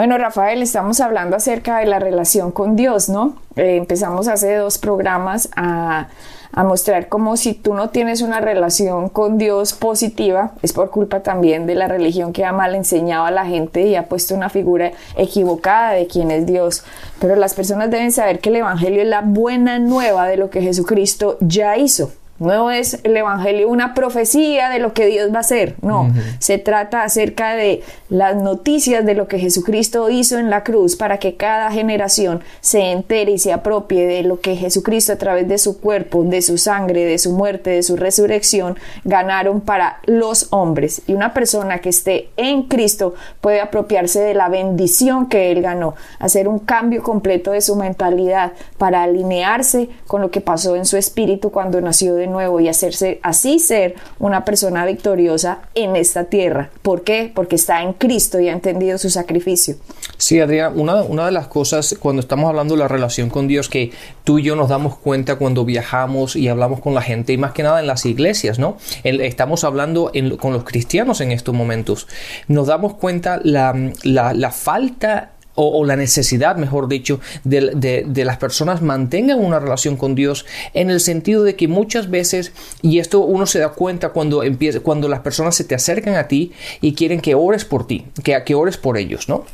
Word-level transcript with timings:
Bueno, 0.00 0.16
Rafael, 0.16 0.62
estamos 0.62 0.98
hablando 1.02 1.36
acerca 1.36 1.76
de 1.76 1.84
la 1.84 1.98
relación 1.98 2.52
con 2.52 2.74
Dios, 2.74 3.10
¿no? 3.10 3.36
Eh, 3.56 3.76
empezamos 3.76 4.28
hace 4.28 4.54
dos 4.54 4.78
programas 4.78 5.50
a, 5.56 6.08
a 6.52 6.64
mostrar 6.64 7.10
cómo 7.10 7.36
si 7.36 7.52
tú 7.52 7.74
no 7.74 7.90
tienes 7.90 8.22
una 8.22 8.40
relación 8.40 9.10
con 9.10 9.36
Dios 9.36 9.74
positiva, 9.74 10.52
es 10.62 10.72
por 10.72 10.88
culpa 10.88 11.20
también 11.20 11.66
de 11.66 11.74
la 11.74 11.86
religión 11.86 12.32
que 12.32 12.46
ha 12.46 12.52
mal 12.54 12.74
enseñado 12.74 13.26
a 13.26 13.30
la 13.30 13.44
gente 13.44 13.82
y 13.82 13.94
ha 13.94 14.08
puesto 14.08 14.34
una 14.34 14.48
figura 14.48 14.92
equivocada 15.18 15.90
de 15.90 16.06
quién 16.06 16.30
es 16.30 16.46
Dios. 16.46 16.82
Pero 17.20 17.36
las 17.36 17.52
personas 17.52 17.90
deben 17.90 18.10
saber 18.10 18.38
que 18.38 18.48
el 18.48 18.56
Evangelio 18.56 19.02
es 19.02 19.08
la 19.08 19.20
buena 19.20 19.78
nueva 19.78 20.28
de 20.28 20.38
lo 20.38 20.48
que 20.48 20.62
Jesucristo 20.62 21.36
ya 21.42 21.76
hizo. 21.76 22.10
No 22.40 22.70
es 22.70 22.98
el 23.04 23.16
Evangelio 23.16 23.68
una 23.68 23.92
profecía 23.92 24.70
de 24.70 24.78
lo 24.78 24.94
que 24.94 25.06
Dios 25.06 25.30
va 25.30 25.36
a 25.36 25.40
hacer, 25.40 25.76
no. 25.82 26.10
Se 26.38 26.56
trata 26.56 27.02
acerca 27.02 27.54
de 27.54 27.82
las 28.08 28.34
noticias 28.34 29.04
de 29.04 29.14
lo 29.14 29.28
que 29.28 29.38
Jesucristo 29.38 30.08
hizo 30.08 30.38
en 30.38 30.48
la 30.48 30.64
cruz 30.64 30.96
para 30.96 31.18
que 31.18 31.36
cada 31.36 31.70
generación 31.70 32.42
se 32.62 32.92
entere 32.92 33.32
y 33.32 33.38
se 33.38 33.52
apropie 33.52 34.06
de 34.06 34.22
lo 34.22 34.40
que 34.40 34.56
Jesucristo 34.56 35.12
a 35.12 35.16
través 35.16 35.48
de 35.48 35.58
su 35.58 35.80
cuerpo, 35.80 36.24
de 36.24 36.40
su 36.40 36.56
sangre, 36.56 37.04
de 37.04 37.18
su 37.18 37.32
muerte, 37.32 37.70
de 37.70 37.82
su 37.82 37.96
resurrección, 37.96 38.78
ganaron 39.04 39.60
para 39.60 40.00
los 40.06 40.48
hombres. 40.50 41.02
Y 41.06 41.12
una 41.12 41.34
persona 41.34 41.80
que 41.80 41.90
esté 41.90 42.30
en 42.38 42.62
Cristo 42.62 43.14
puede 43.42 43.60
apropiarse 43.60 44.20
de 44.20 44.32
la 44.32 44.48
bendición 44.48 45.28
que 45.28 45.52
Él 45.52 45.60
ganó, 45.60 45.94
hacer 46.18 46.48
un 46.48 46.58
cambio 46.58 47.02
completo 47.02 47.50
de 47.50 47.60
su 47.60 47.76
mentalidad 47.76 48.52
para 48.78 49.02
alinearse 49.02 49.90
con 50.06 50.22
lo 50.22 50.30
que 50.30 50.40
pasó 50.40 50.74
en 50.74 50.86
su 50.86 50.96
espíritu 50.96 51.50
cuando 51.50 51.80
nació 51.82 52.14
de 52.14 52.29
nuevo 52.30 52.60
y 52.60 52.68
hacerse 52.68 53.20
así 53.22 53.58
ser 53.58 53.94
una 54.18 54.44
persona 54.44 54.86
victoriosa 54.86 55.60
en 55.74 55.96
esta 55.96 56.24
tierra. 56.24 56.70
¿Por 56.82 57.02
qué? 57.02 57.30
Porque 57.34 57.56
está 57.56 57.82
en 57.82 57.92
Cristo 57.92 58.40
y 58.40 58.48
ha 58.48 58.52
entendido 58.52 58.98
su 58.98 59.10
sacrificio. 59.10 59.76
Sí, 60.16 60.40
Adriana, 60.40 60.74
una, 60.74 61.02
una 61.02 61.26
de 61.26 61.32
las 61.32 61.48
cosas 61.48 61.96
cuando 61.98 62.20
estamos 62.20 62.48
hablando 62.48 62.74
de 62.74 62.80
la 62.80 62.88
relación 62.88 63.30
con 63.30 63.48
Dios 63.48 63.68
que 63.68 63.92
tú 64.24 64.38
y 64.38 64.42
yo 64.42 64.56
nos 64.56 64.68
damos 64.68 64.96
cuenta 64.96 65.36
cuando 65.36 65.64
viajamos 65.64 66.36
y 66.36 66.48
hablamos 66.48 66.80
con 66.80 66.94
la 66.94 67.02
gente 67.02 67.32
y 67.32 67.38
más 67.38 67.52
que 67.52 67.62
nada 67.62 67.80
en 67.80 67.86
las 67.86 68.06
iglesias, 68.06 68.58
¿no? 68.58 68.76
estamos 69.04 69.64
hablando 69.64 70.12
con 70.38 70.52
los 70.52 70.64
cristianos 70.64 71.20
en 71.20 71.32
estos 71.32 71.54
momentos. 71.54 72.06
Nos 72.48 72.66
damos 72.66 72.94
cuenta 72.94 73.40
la, 73.42 73.74
la, 74.02 74.34
la 74.34 74.50
falta 74.50 75.32
o, 75.62 75.84
la 75.84 75.96
necesidad, 75.96 76.56
mejor 76.56 76.88
dicho, 76.88 77.20
de, 77.44 78.24
las 78.24 78.36
personas 78.38 78.82
mantengan 78.82 79.38
una 79.38 79.60
relación 79.60 79.96
con 79.96 80.14
Dios 80.14 80.46
en 80.74 80.90
el 80.90 81.00
sentido 81.00 81.42
de 81.42 81.56
que 81.56 81.68
muchas 81.68 82.10
veces, 82.10 82.52
y 82.82 82.98
esto 82.98 83.20
uno 83.20 83.46
se 83.46 83.58
da 83.58 83.70
cuenta 83.70 84.10
cuando, 84.10 84.42
empieza, 84.42 84.80
cuando 84.80 85.08
las 85.08 85.20
personas 85.20 85.54
se 85.54 85.64
te 85.64 85.74
acercan 85.74 86.14
a 86.14 86.28
ti 86.28 86.52
y 86.80 86.94
quieren 86.94 87.20
que 87.20 87.34
ores 87.34 87.64
por 87.64 87.86
ti, 87.86 88.06
que, 88.24 88.42
que 88.44 88.54
ores 88.54 88.76
por 88.76 88.96
ellos, 88.96 89.28
¿no? 89.28 89.44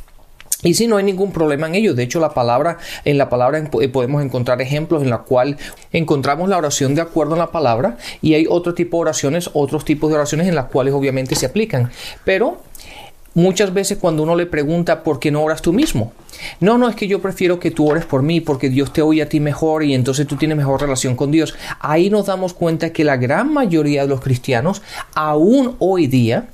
Y 0.63 0.73
si 0.73 0.87
no 0.87 0.97
hay 0.97 1.03
ningún 1.03 1.31
problema 1.31 1.67
en 1.67 1.75
ello, 1.75 1.93
de 1.93 2.03
hecho 2.03 2.19
la 2.19 2.33
palabra, 2.33 2.79
en 3.05 3.19
la 3.19 3.29
palabra 3.29 3.59
eh, 3.59 3.89
podemos 3.89 4.23
encontrar 4.23 4.59
ejemplos 4.59 5.03
en 5.03 5.11
la 5.11 5.19
cual 5.19 5.57
encontramos 5.93 6.49
la 6.49 6.57
oración 6.57 6.95
de 6.95 7.01
acuerdo 7.01 7.35
a 7.35 7.37
la 7.37 7.51
palabra 7.51 7.97
y 8.23 8.33
hay 8.33 8.47
otro 8.49 8.73
tipo 8.73 8.97
de 8.97 9.01
oraciones, 9.01 9.51
otros 9.53 9.85
tipos 9.85 10.09
de 10.09 10.15
oraciones 10.15 10.47
en 10.47 10.55
las 10.55 10.65
cuales 10.65 10.95
obviamente 10.95 11.35
se 11.35 11.45
aplican. 11.45 11.91
Pero 12.25 12.63
Muchas 13.37 13.71
veces 13.71 13.99
cuando 13.99 14.23
uno 14.23 14.35
le 14.35 14.47
pregunta 14.47 15.03
por 15.03 15.19
qué 15.19 15.29
no 15.29 15.43
oras 15.43 15.61
tú 15.61 15.71
mismo. 15.71 16.11
No, 16.59 16.79
no 16.79 16.89
es 16.89 16.95
que 16.95 17.07
yo 17.07 17.21
prefiero 17.21 17.59
que 17.59 17.69
tú 17.69 17.87
ores 17.87 18.03
por 18.03 18.23
mí 18.23 18.41
porque 18.41 18.67
Dios 18.67 18.91
te 18.91 19.03
oye 19.03 19.21
a 19.21 19.29
ti 19.29 19.39
mejor 19.39 19.83
y 19.83 19.93
entonces 19.93 20.25
tú 20.25 20.37
tienes 20.37 20.57
mejor 20.57 20.81
relación 20.81 21.15
con 21.15 21.29
Dios. 21.29 21.53
Ahí 21.79 22.09
nos 22.09 22.25
damos 22.25 22.55
cuenta 22.55 22.91
que 22.91 23.03
la 23.03 23.15
gran 23.15 23.53
mayoría 23.53 24.01
de 24.01 24.07
los 24.07 24.21
cristianos, 24.21 24.81
aún 25.13 25.75
hoy 25.77 26.07
día, 26.07 26.47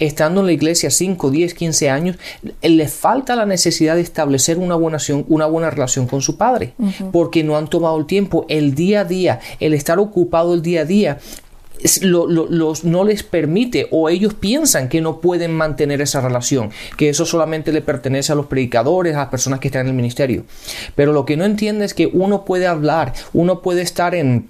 estando 0.00 0.40
en 0.40 0.46
la 0.46 0.52
iglesia 0.52 0.90
5, 0.90 1.30
10, 1.30 1.54
15 1.54 1.90
años, 1.90 2.16
les 2.62 2.92
falta 2.92 3.36
la 3.36 3.46
necesidad 3.46 3.94
de 3.94 4.00
establecer 4.00 4.58
una 4.58 4.74
buena, 4.74 4.98
una 5.28 5.46
buena 5.46 5.70
relación 5.70 6.08
con 6.08 6.20
su 6.20 6.36
padre, 6.36 6.74
porque 7.12 7.44
no 7.44 7.56
han 7.56 7.68
tomado 7.68 7.96
el 7.96 8.06
tiempo, 8.06 8.44
el 8.48 8.74
día 8.74 9.02
a 9.02 9.04
día, 9.04 9.38
el 9.60 9.72
estar 9.72 10.00
ocupado 10.00 10.54
el 10.54 10.62
día 10.62 10.80
a 10.80 10.84
día, 10.84 11.18
los, 12.02 12.84
no 12.84 13.04
les 13.04 13.22
permite 13.22 13.88
o 13.90 14.08
ellos 14.08 14.34
piensan 14.34 14.88
que 14.88 15.00
no 15.00 15.20
pueden 15.20 15.52
mantener 15.52 16.00
esa 16.00 16.20
relación, 16.20 16.70
que 16.96 17.08
eso 17.08 17.26
solamente 17.26 17.72
le 17.72 17.82
pertenece 17.82 18.32
a 18.32 18.36
los 18.36 18.46
predicadores, 18.46 19.14
a 19.14 19.20
las 19.20 19.28
personas 19.28 19.60
que 19.60 19.68
están 19.68 19.82
en 19.82 19.88
el 19.88 19.94
ministerio. 19.94 20.44
Pero 20.94 21.12
lo 21.12 21.24
que 21.24 21.36
no 21.36 21.44
entiende 21.44 21.84
es 21.84 21.94
que 21.94 22.06
uno 22.06 22.44
puede 22.44 22.66
hablar, 22.66 23.12
uno 23.32 23.60
puede 23.60 23.82
estar 23.82 24.14
en 24.14 24.48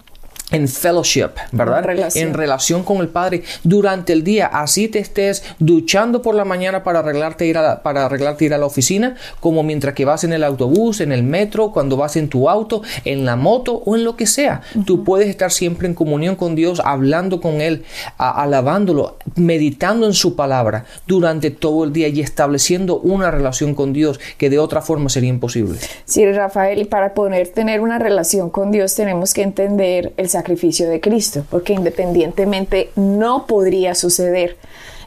en 0.50 0.68
fellowship, 0.68 1.30
¿verdad? 1.52 1.78
En 2.14 2.34
relación. 2.34 2.84
con 2.84 2.98
el 2.98 3.08
Padre 3.08 3.42
durante 3.62 4.12
el 4.12 4.22
día. 4.22 4.46
Así 4.46 4.88
te 4.88 4.98
estés 4.98 5.42
duchando 5.58 6.22
por 6.22 6.34
la 6.34 6.44
mañana 6.44 6.84
para 6.84 7.00
arreglarte 7.00 7.46
ir 7.46 7.58
a 7.58 7.62
la, 7.62 7.82
para 7.82 8.06
arreglarte 8.06 8.44
ir 8.44 8.54
a 8.54 8.58
la 8.58 8.66
oficina, 8.66 9.16
como 9.40 9.62
mientras 9.62 9.94
que 9.94 10.04
vas 10.04 10.24
en 10.24 10.32
el 10.32 10.44
autobús, 10.44 11.00
en 11.00 11.12
el 11.12 11.22
metro, 11.22 11.72
cuando 11.72 11.96
vas 11.96 12.16
en 12.16 12.28
tu 12.28 12.48
auto, 12.48 12.82
en 13.04 13.24
la 13.24 13.36
moto 13.36 13.82
o 13.84 13.96
en 13.96 14.04
lo 14.04 14.16
que 14.16 14.26
sea. 14.26 14.60
Tú 14.86 15.02
puedes 15.02 15.28
estar 15.28 15.50
siempre 15.50 15.88
en 15.88 15.94
comunión 15.94 16.36
con 16.36 16.54
Dios, 16.54 16.80
hablando 16.84 17.40
con 17.40 17.60
Él, 17.60 17.84
alabándolo, 18.18 19.16
meditando 19.36 20.06
en 20.06 20.14
su 20.14 20.36
palabra 20.36 20.84
durante 21.06 21.50
todo 21.50 21.84
el 21.84 21.92
día 21.92 22.08
y 22.08 22.20
estableciendo 22.20 22.98
una 23.00 23.30
relación 23.30 23.74
con 23.74 23.92
Dios 23.92 24.20
que 24.38 24.50
de 24.50 24.58
otra 24.58 24.82
forma 24.82 25.08
sería 25.08 25.30
imposible. 25.30 25.78
Sí, 26.04 26.24
Rafael, 26.30 26.80
y 26.80 26.84
para 26.84 27.14
poder 27.14 27.48
tener 27.48 27.80
una 27.80 27.98
relación 27.98 28.50
con 28.50 28.70
Dios 28.70 28.94
tenemos 28.94 29.34
que 29.34 29.42
entender 29.42 30.12
el 30.16 30.28
sacrificio 30.28 30.43
de 30.88 31.00
Cristo, 31.00 31.44
porque 31.50 31.72
independientemente 31.72 32.90
no 32.96 33.46
podría 33.46 33.94
suceder 33.94 34.56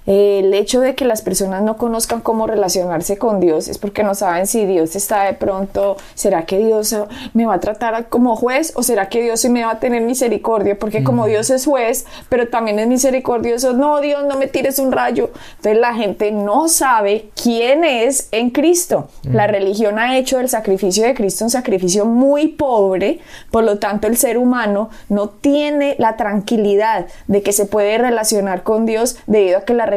el 0.08 0.54
hecho 0.54 0.80
de 0.80 0.96
que 0.96 1.04
las 1.04 1.22
personas 1.22 1.62
no 1.62 1.76
conozcan 1.76 2.22
cómo 2.22 2.48
relacionarse 2.48 3.18
con 3.18 3.42
Dios 3.42 3.68
es 3.68 3.78
porque 3.78 4.04
no 4.04 4.16
saben 4.16 4.48
si 4.48 4.66
Dios 4.66 4.96
está 4.96 5.24
de 5.24 5.34
pronto, 5.34 5.98
¿será 6.16 6.46
que 6.46 6.60
Dios 6.60 6.96
me 7.34 7.46
va 7.46 7.56
a 7.56 7.60
tratar 7.60 8.08
como 8.08 8.38
juez 8.38 8.72
o 8.76 8.84
será 8.84 9.10
que 9.10 9.22
Dios 9.22 9.42
sí 9.42 9.50
me 9.50 9.66
va 9.66 9.72
a 9.72 9.80
tener 9.80 10.02
misericordia? 10.02 10.80
Porque 10.80 11.04
como 11.04 11.28
Dios 11.28 11.50
es 11.50 11.66
juez, 11.66 12.06
pero 12.30 12.48
también 12.48 12.80
es 12.80 12.88
misericordioso, 12.88 13.74
no, 13.74 14.00
Dios, 14.00 14.26
no 14.26 14.38
me 14.38 14.48
tires 14.48 14.80
un 14.80 14.94
rayo. 14.94 15.30
Entonces 15.58 15.78
la 15.78 15.94
gente 15.94 16.32
no 16.32 16.70
sabe 16.70 17.30
quién 17.42 17.84
es 17.84 18.30
en 18.32 18.52
Cristo. 18.52 19.10
La 19.24 19.46
religión 19.46 20.00
ha 20.00 20.18
hecho 20.18 20.38
del 20.38 20.48
sacrificio 20.48 21.04
de 21.06 21.14
Cristo 21.14 21.44
un 21.44 21.50
sacrificio 21.50 22.06
muy 22.06 22.48
pobre, 22.48 23.20
por 23.52 23.66
lo 23.66 23.78
tanto 23.78 24.08
el 24.08 24.16
ser 24.16 24.38
humano 24.38 24.90
no 25.10 25.28
tiene 25.30 25.96
la 26.00 26.16
tranquilidad 26.16 27.08
de 27.28 27.42
que 27.42 27.52
se 27.52 27.66
puede 27.66 27.98
relacionar 27.98 28.64
con 28.64 28.86
Dios 28.86 29.18
debido 29.28 29.58
a 29.58 29.62
que 29.62 29.74
la 29.74 29.86
religión 29.86 29.97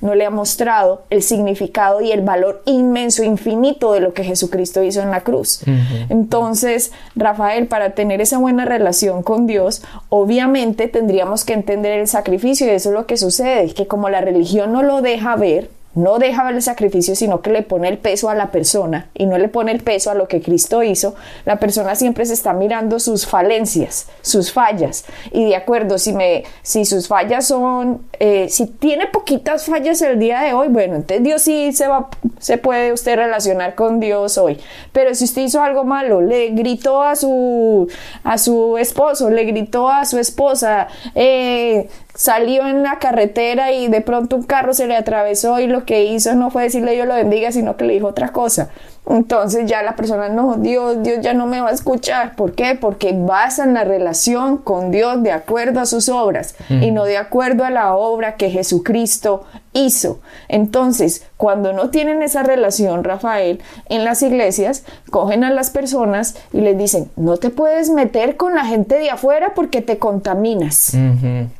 no 0.00 0.14
le 0.14 0.26
ha 0.26 0.30
mostrado 0.30 1.02
el 1.10 1.22
significado 1.22 2.00
y 2.00 2.12
el 2.12 2.22
valor 2.22 2.62
inmenso, 2.66 3.22
infinito 3.22 3.92
de 3.92 4.00
lo 4.00 4.12
que 4.12 4.24
Jesucristo 4.24 4.82
hizo 4.82 5.00
en 5.00 5.10
la 5.10 5.22
cruz. 5.22 5.62
Entonces, 6.08 6.92
Rafael, 7.16 7.66
para 7.66 7.90
tener 7.90 8.20
esa 8.20 8.38
buena 8.38 8.64
relación 8.64 9.22
con 9.22 9.46
Dios, 9.46 9.82
obviamente 10.08 10.88
tendríamos 10.88 11.44
que 11.44 11.52
entender 11.52 11.98
el 11.98 12.08
sacrificio 12.08 12.66
y 12.66 12.70
eso 12.70 12.90
es 12.90 12.94
lo 12.94 13.06
que 13.06 13.16
sucede, 13.16 13.72
que 13.74 13.86
como 13.86 14.08
la 14.08 14.20
religión 14.20 14.72
no 14.72 14.82
lo 14.82 15.02
deja 15.02 15.36
ver, 15.36 15.70
no 15.94 16.18
deja 16.18 16.44
ver 16.44 16.54
el 16.54 16.62
sacrificio, 16.62 17.16
sino 17.16 17.42
que 17.42 17.50
le 17.50 17.62
pone 17.62 17.88
el 17.88 17.98
peso 17.98 18.30
a 18.30 18.34
la 18.34 18.50
persona 18.50 19.10
y 19.14 19.26
no 19.26 19.38
le 19.38 19.48
pone 19.48 19.72
el 19.72 19.80
peso 19.80 20.10
a 20.10 20.14
lo 20.14 20.28
que 20.28 20.40
Cristo 20.40 20.82
hizo, 20.82 21.14
la 21.44 21.58
persona 21.58 21.96
siempre 21.96 22.24
se 22.26 22.34
está 22.34 22.52
mirando 22.52 23.00
sus 23.00 23.26
falencias, 23.26 24.06
sus 24.22 24.52
fallas. 24.52 25.04
Y 25.32 25.46
de 25.46 25.56
acuerdo, 25.56 25.98
si, 25.98 26.12
me, 26.12 26.44
si 26.62 26.84
sus 26.84 27.08
fallas 27.08 27.46
son, 27.46 28.02
eh, 28.20 28.48
si 28.48 28.66
tiene 28.66 29.08
poquitas 29.08 29.66
fallas 29.66 30.00
el 30.02 30.18
día 30.18 30.42
de 30.42 30.52
hoy, 30.52 30.68
bueno, 30.68 30.96
entonces 30.96 31.24
Dios 31.24 31.42
sí 31.42 31.72
se, 31.72 31.88
va, 31.88 32.08
se 32.38 32.56
puede 32.56 32.92
usted 32.92 33.16
relacionar 33.16 33.74
con 33.74 33.98
Dios 33.98 34.38
hoy. 34.38 34.58
Pero 34.92 35.14
si 35.14 35.24
usted 35.24 35.42
hizo 35.42 35.60
algo 35.60 35.84
malo, 35.84 36.20
le 36.20 36.50
gritó 36.50 37.02
a 37.02 37.16
su, 37.16 37.88
a 38.22 38.38
su 38.38 38.78
esposo, 38.78 39.28
le 39.28 39.44
gritó 39.44 39.88
a 39.88 40.04
su 40.04 40.18
esposa, 40.18 40.86
eh, 41.16 41.88
salió 42.14 42.66
en 42.66 42.82
la 42.82 42.98
carretera 42.98 43.72
y 43.72 43.88
de 43.88 44.00
pronto 44.00 44.36
un 44.36 44.42
carro 44.42 44.74
se 44.74 44.86
le 44.86 44.96
atravesó 44.96 45.60
y 45.60 45.66
lo 45.66 45.84
que 45.84 46.04
hizo 46.04 46.34
no 46.34 46.50
fue 46.50 46.64
decirle 46.64 46.96
yo 46.96 47.06
lo 47.06 47.14
bendiga, 47.14 47.52
sino 47.52 47.76
que 47.76 47.84
le 47.84 47.94
dijo 47.94 48.06
otra 48.08 48.32
cosa. 48.32 48.70
Entonces 49.16 49.68
ya 49.68 49.82
la 49.82 49.96
persona, 49.96 50.28
no, 50.28 50.56
Dios, 50.56 51.02
Dios 51.02 51.18
ya 51.20 51.34
no 51.34 51.46
me 51.46 51.60
va 51.60 51.70
a 51.70 51.72
escuchar. 51.72 52.36
¿Por 52.36 52.52
qué? 52.52 52.76
Porque 52.80 53.12
basan 53.12 53.74
la 53.74 53.84
relación 53.84 54.56
con 54.56 54.90
Dios 54.90 55.22
de 55.22 55.32
acuerdo 55.32 55.80
a 55.80 55.86
sus 55.86 56.08
obras 56.08 56.54
y 56.68 56.90
no 56.90 57.04
de 57.04 57.16
acuerdo 57.16 57.64
a 57.64 57.70
la 57.70 57.94
obra 57.94 58.36
que 58.36 58.50
Jesucristo 58.50 59.44
hizo. 59.72 60.20
Entonces, 60.48 61.24
cuando 61.36 61.72
no 61.72 61.90
tienen 61.90 62.22
esa 62.22 62.42
relación, 62.42 63.04
Rafael, 63.04 63.60
en 63.88 64.04
las 64.04 64.22
iglesias, 64.22 64.84
cogen 65.10 65.44
a 65.44 65.50
las 65.50 65.70
personas 65.70 66.36
y 66.52 66.60
les 66.60 66.76
dicen, 66.76 67.10
no 67.16 67.36
te 67.36 67.50
puedes 67.50 67.88
meter 67.90 68.36
con 68.36 68.54
la 68.54 68.64
gente 68.64 68.96
de 68.96 69.10
afuera 69.10 69.52
porque 69.54 69.80
te 69.80 69.98
contaminas. 69.98 70.92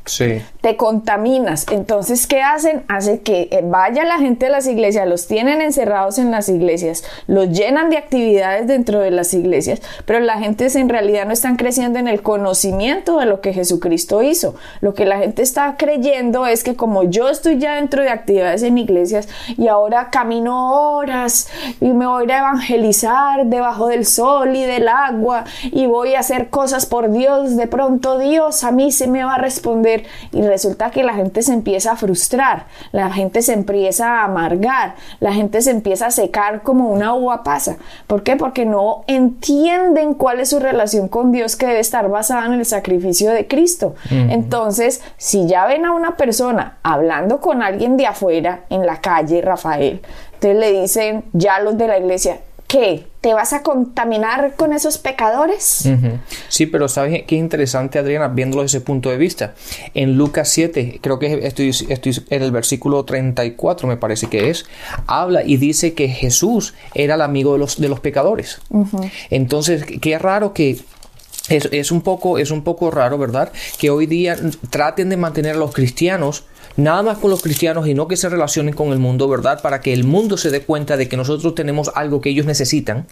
Sí. 0.05 0.41
Te 0.61 0.75
contaminas. 0.75 1.65
Entonces, 1.71 2.27
¿qué 2.27 2.41
hacen? 2.41 2.83
Hace 2.89 3.21
que 3.21 3.47
eh, 3.51 3.61
vaya 3.63 4.03
la 4.03 4.19
gente 4.19 4.45
de 4.45 4.51
las 4.51 4.67
iglesias, 4.67 5.07
los 5.07 5.27
tienen 5.27 5.61
encerrados 5.61 6.17
en 6.17 6.31
las 6.31 6.49
iglesias, 6.49 7.03
los 7.27 7.40
llenan 7.43 7.89
de 7.89 7.97
actividades 7.97 8.67
dentro 8.67 8.99
de 8.99 9.11
las 9.11 9.33
iglesias, 9.33 9.81
pero 10.05 10.19
la 10.19 10.39
gente 10.39 10.61
en 10.75 10.89
realidad 10.89 11.25
no 11.25 11.33
están 11.33 11.55
creciendo 11.55 11.99
en 11.99 12.07
el 12.07 12.21
conocimiento 12.21 13.17
de 13.17 13.25
lo 13.25 13.41
que 13.41 13.53
Jesucristo 13.53 14.21
hizo. 14.21 14.55
Lo 14.79 14.93
que 14.93 15.05
la 15.05 15.17
gente 15.17 15.41
está 15.41 15.75
creyendo 15.77 16.45
es 16.45 16.63
que 16.63 16.75
como 16.75 17.03
yo 17.03 17.29
estoy 17.29 17.57
ya 17.57 17.75
dentro 17.75 18.03
de 18.03 18.09
actividades 18.09 18.63
en 18.63 18.77
iglesias 18.77 19.27
y 19.57 19.67
ahora 19.67 20.09
camino 20.11 20.91
horas 20.91 21.49
y 21.79 21.87
me 21.93 22.05
voy 22.05 22.29
a 22.31 22.39
evangelizar 22.39 23.45
debajo 23.45 23.87
del 23.87 24.05
sol 24.05 24.55
y 24.55 24.63
del 24.63 24.87
agua 24.87 25.45
y 25.63 25.87
voy 25.87 26.15
a 26.15 26.19
hacer 26.19 26.49
cosas 26.49 26.85
por 26.85 27.11
Dios. 27.11 27.55
De 27.55 27.67
pronto 27.67 28.17
Dios 28.17 28.63
a 28.63 28.71
mí 28.71 28.91
se 28.91 29.07
me 29.07 29.23
va 29.23 29.35
a 29.35 29.37
responder 29.37 30.05
y 30.31 30.41
resulta 30.41 30.91
que 30.91 31.03
la 31.03 31.13
gente 31.13 31.41
se 31.41 31.53
empieza 31.53 31.93
a 31.93 31.95
frustrar, 31.95 32.67
la 32.91 33.11
gente 33.11 33.41
se 33.41 33.53
empieza 33.53 34.19
a 34.19 34.25
amargar, 34.25 34.95
la 35.19 35.33
gente 35.33 35.61
se 35.61 35.71
empieza 35.71 36.07
a 36.07 36.11
secar 36.11 36.61
como 36.61 36.89
una 36.89 37.13
pasa. 37.43 37.77
¿Por 38.07 38.23
qué? 38.23 38.35
Porque 38.35 38.65
no 38.65 39.03
entienden 39.07 40.13
cuál 40.13 40.39
es 40.39 40.49
su 40.49 40.59
relación 40.59 41.07
con 41.07 41.31
Dios 41.31 41.55
que 41.55 41.67
debe 41.67 41.79
estar 41.79 42.09
basada 42.09 42.45
en 42.45 42.53
el 42.53 42.65
sacrificio 42.65 43.31
de 43.31 43.47
Cristo. 43.47 43.95
Entonces, 44.09 45.01
si 45.17 45.47
ya 45.47 45.65
ven 45.65 45.85
a 45.85 45.93
una 45.93 46.17
persona 46.17 46.77
hablando 46.83 47.39
con 47.39 47.61
alguien 47.61 47.97
de 47.97 48.07
afuera, 48.07 48.61
en 48.69 48.85
la 48.85 49.01
calle, 49.01 49.41
Rafael. 49.41 50.01
Entonces 50.33 50.59
le 50.59 50.81
dicen 50.81 51.23
ya 51.33 51.59
los 51.59 51.77
de 51.77 51.87
la 51.87 51.99
iglesia, 51.99 52.39
¿qué? 52.71 53.05
¿Te 53.19 53.33
vas 53.33 53.51
a 53.51 53.61
contaminar 53.63 54.55
con 54.55 54.71
esos 54.71 54.97
pecadores? 54.97 55.89
Sí, 56.47 56.65
pero 56.65 56.87
¿sabes 56.87 57.23
qué 57.27 57.35
interesante, 57.35 57.99
Adriana, 57.99 58.29
viéndolo 58.29 58.63
desde 58.63 58.77
ese 58.77 58.85
punto 58.85 59.09
de 59.09 59.17
vista? 59.17 59.53
En 59.93 60.17
Lucas 60.17 60.49
7, 60.49 60.99
creo 61.01 61.19
que 61.19 61.45
estoy, 61.45 61.69
estoy 61.69 62.17
en 62.29 62.41
el 62.41 62.51
versículo 62.51 63.03
34, 63.03 63.87
me 63.87 63.97
parece 63.97 64.27
que 64.27 64.49
es, 64.49 64.65
habla 65.05 65.43
y 65.43 65.57
dice 65.57 65.93
que 65.93 66.07
Jesús 66.07 66.73
era 66.95 67.15
el 67.15 67.21
amigo 67.21 67.53
de 67.53 67.59
los, 67.59 67.79
de 67.79 67.89
los 67.89 67.99
pecadores. 67.99 68.61
Entonces, 69.29 69.83
qué 69.99 70.17
raro 70.17 70.53
que 70.53 70.79
es, 71.49 71.69
es, 71.71 71.91
un 71.91 72.01
poco, 72.01 72.37
es 72.37 72.51
un 72.51 72.63
poco 72.63 72.89
raro, 72.89 73.17
¿verdad? 73.17 73.51
Que 73.79 73.89
hoy 73.89 74.05
día 74.05 74.37
traten 74.69 75.09
de 75.09 75.17
mantener 75.17 75.55
a 75.55 75.59
los 75.59 75.73
cristianos 75.73 76.45
nada 76.81 77.03
más 77.03 77.17
con 77.17 77.29
los 77.29 77.41
cristianos 77.41 77.87
y 77.87 77.93
no 77.93 78.07
que 78.07 78.17
se 78.17 78.29
relacionen 78.29 78.73
con 78.73 78.91
el 78.91 78.99
mundo, 78.99 79.27
¿verdad? 79.27 79.61
Para 79.61 79.81
que 79.81 79.93
el 79.93 80.03
mundo 80.03 80.37
se 80.37 80.49
dé 80.49 80.61
cuenta 80.61 80.97
de 80.97 81.07
que 81.07 81.17
nosotros 81.17 81.55
tenemos 81.55 81.91
algo 81.95 82.21
que 82.21 82.29
ellos 82.29 82.45
necesitan, 82.45 83.07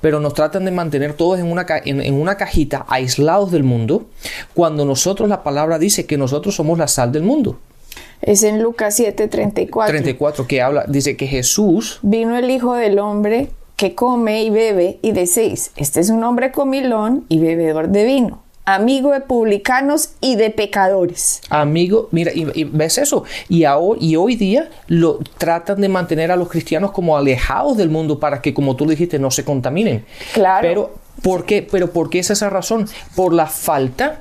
pero 0.00 0.20
nos 0.20 0.34
tratan 0.34 0.64
de 0.64 0.70
mantener 0.70 1.12
todos 1.12 1.38
en 1.38 1.46
una, 1.46 1.66
en, 1.84 2.14
una 2.14 2.36
cajita, 2.36 2.86
aislados 2.88 3.50
del 3.50 3.64
mundo, 3.64 4.06
cuando 4.54 4.84
nosotros 4.84 5.28
la 5.28 5.42
palabra 5.42 5.78
dice 5.78 6.06
que 6.06 6.16
nosotros 6.16 6.54
somos 6.54 6.78
la 6.78 6.88
sal 6.88 7.12
del 7.12 7.22
mundo. 7.22 7.58
Es 8.22 8.42
en 8.42 8.62
Lucas 8.62 8.96
7, 8.96 9.28
34. 9.28 9.92
34 9.92 10.46
que 10.46 10.62
habla, 10.62 10.84
dice 10.88 11.16
que 11.16 11.26
Jesús... 11.26 12.00
Vino 12.02 12.36
el 12.36 12.50
Hijo 12.50 12.74
del 12.74 12.98
Hombre 12.98 13.50
que 13.76 13.94
come 13.94 14.42
y 14.42 14.50
bebe 14.50 14.98
y 15.02 15.12
decís, 15.12 15.70
este 15.76 16.00
es 16.00 16.10
un 16.10 16.24
hombre 16.24 16.50
comilón 16.50 17.24
y 17.28 17.38
bebedor 17.38 17.88
de 17.88 18.04
vino 18.04 18.47
amigo 18.68 19.12
de 19.12 19.22
publicanos 19.22 20.10
y 20.20 20.36
de 20.36 20.50
pecadores. 20.50 21.40
Amigo, 21.48 22.08
mira, 22.10 22.32
y, 22.34 22.64
ves 22.64 22.98
eso. 22.98 23.24
Y, 23.48 23.64
y 24.00 24.16
hoy 24.16 24.36
día 24.36 24.68
lo 24.88 25.20
tratan 25.38 25.80
de 25.80 25.88
mantener 25.88 26.30
a 26.30 26.36
los 26.36 26.50
cristianos 26.50 26.90
como 26.90 27.16
alejados 27.16 27.78
del 27.78 27.88
mundo 27.88 28.20
para 28.20 28.42
que, 28.42 28.52
como 28.52 28.76
tú 28.76 28.86
dijiste, 28.86 29.18
no 29.18 29.30
se 29.30 29.42
contaminen. 29.42 30.04
Claro. 30.34 30.68
Pero, 30.68 30.94
¿por 31.22 31.46
qué? 31.46 31.66
Pero 31.68 31.90
¿por 31.90 32.10
qué 32.10 32.18
es 32.18 32.28
esa 32.28 32.50
razón? 32.50 32.86
Por 33.16 33.32
la 33.32 33.46
falta 33.46 34.20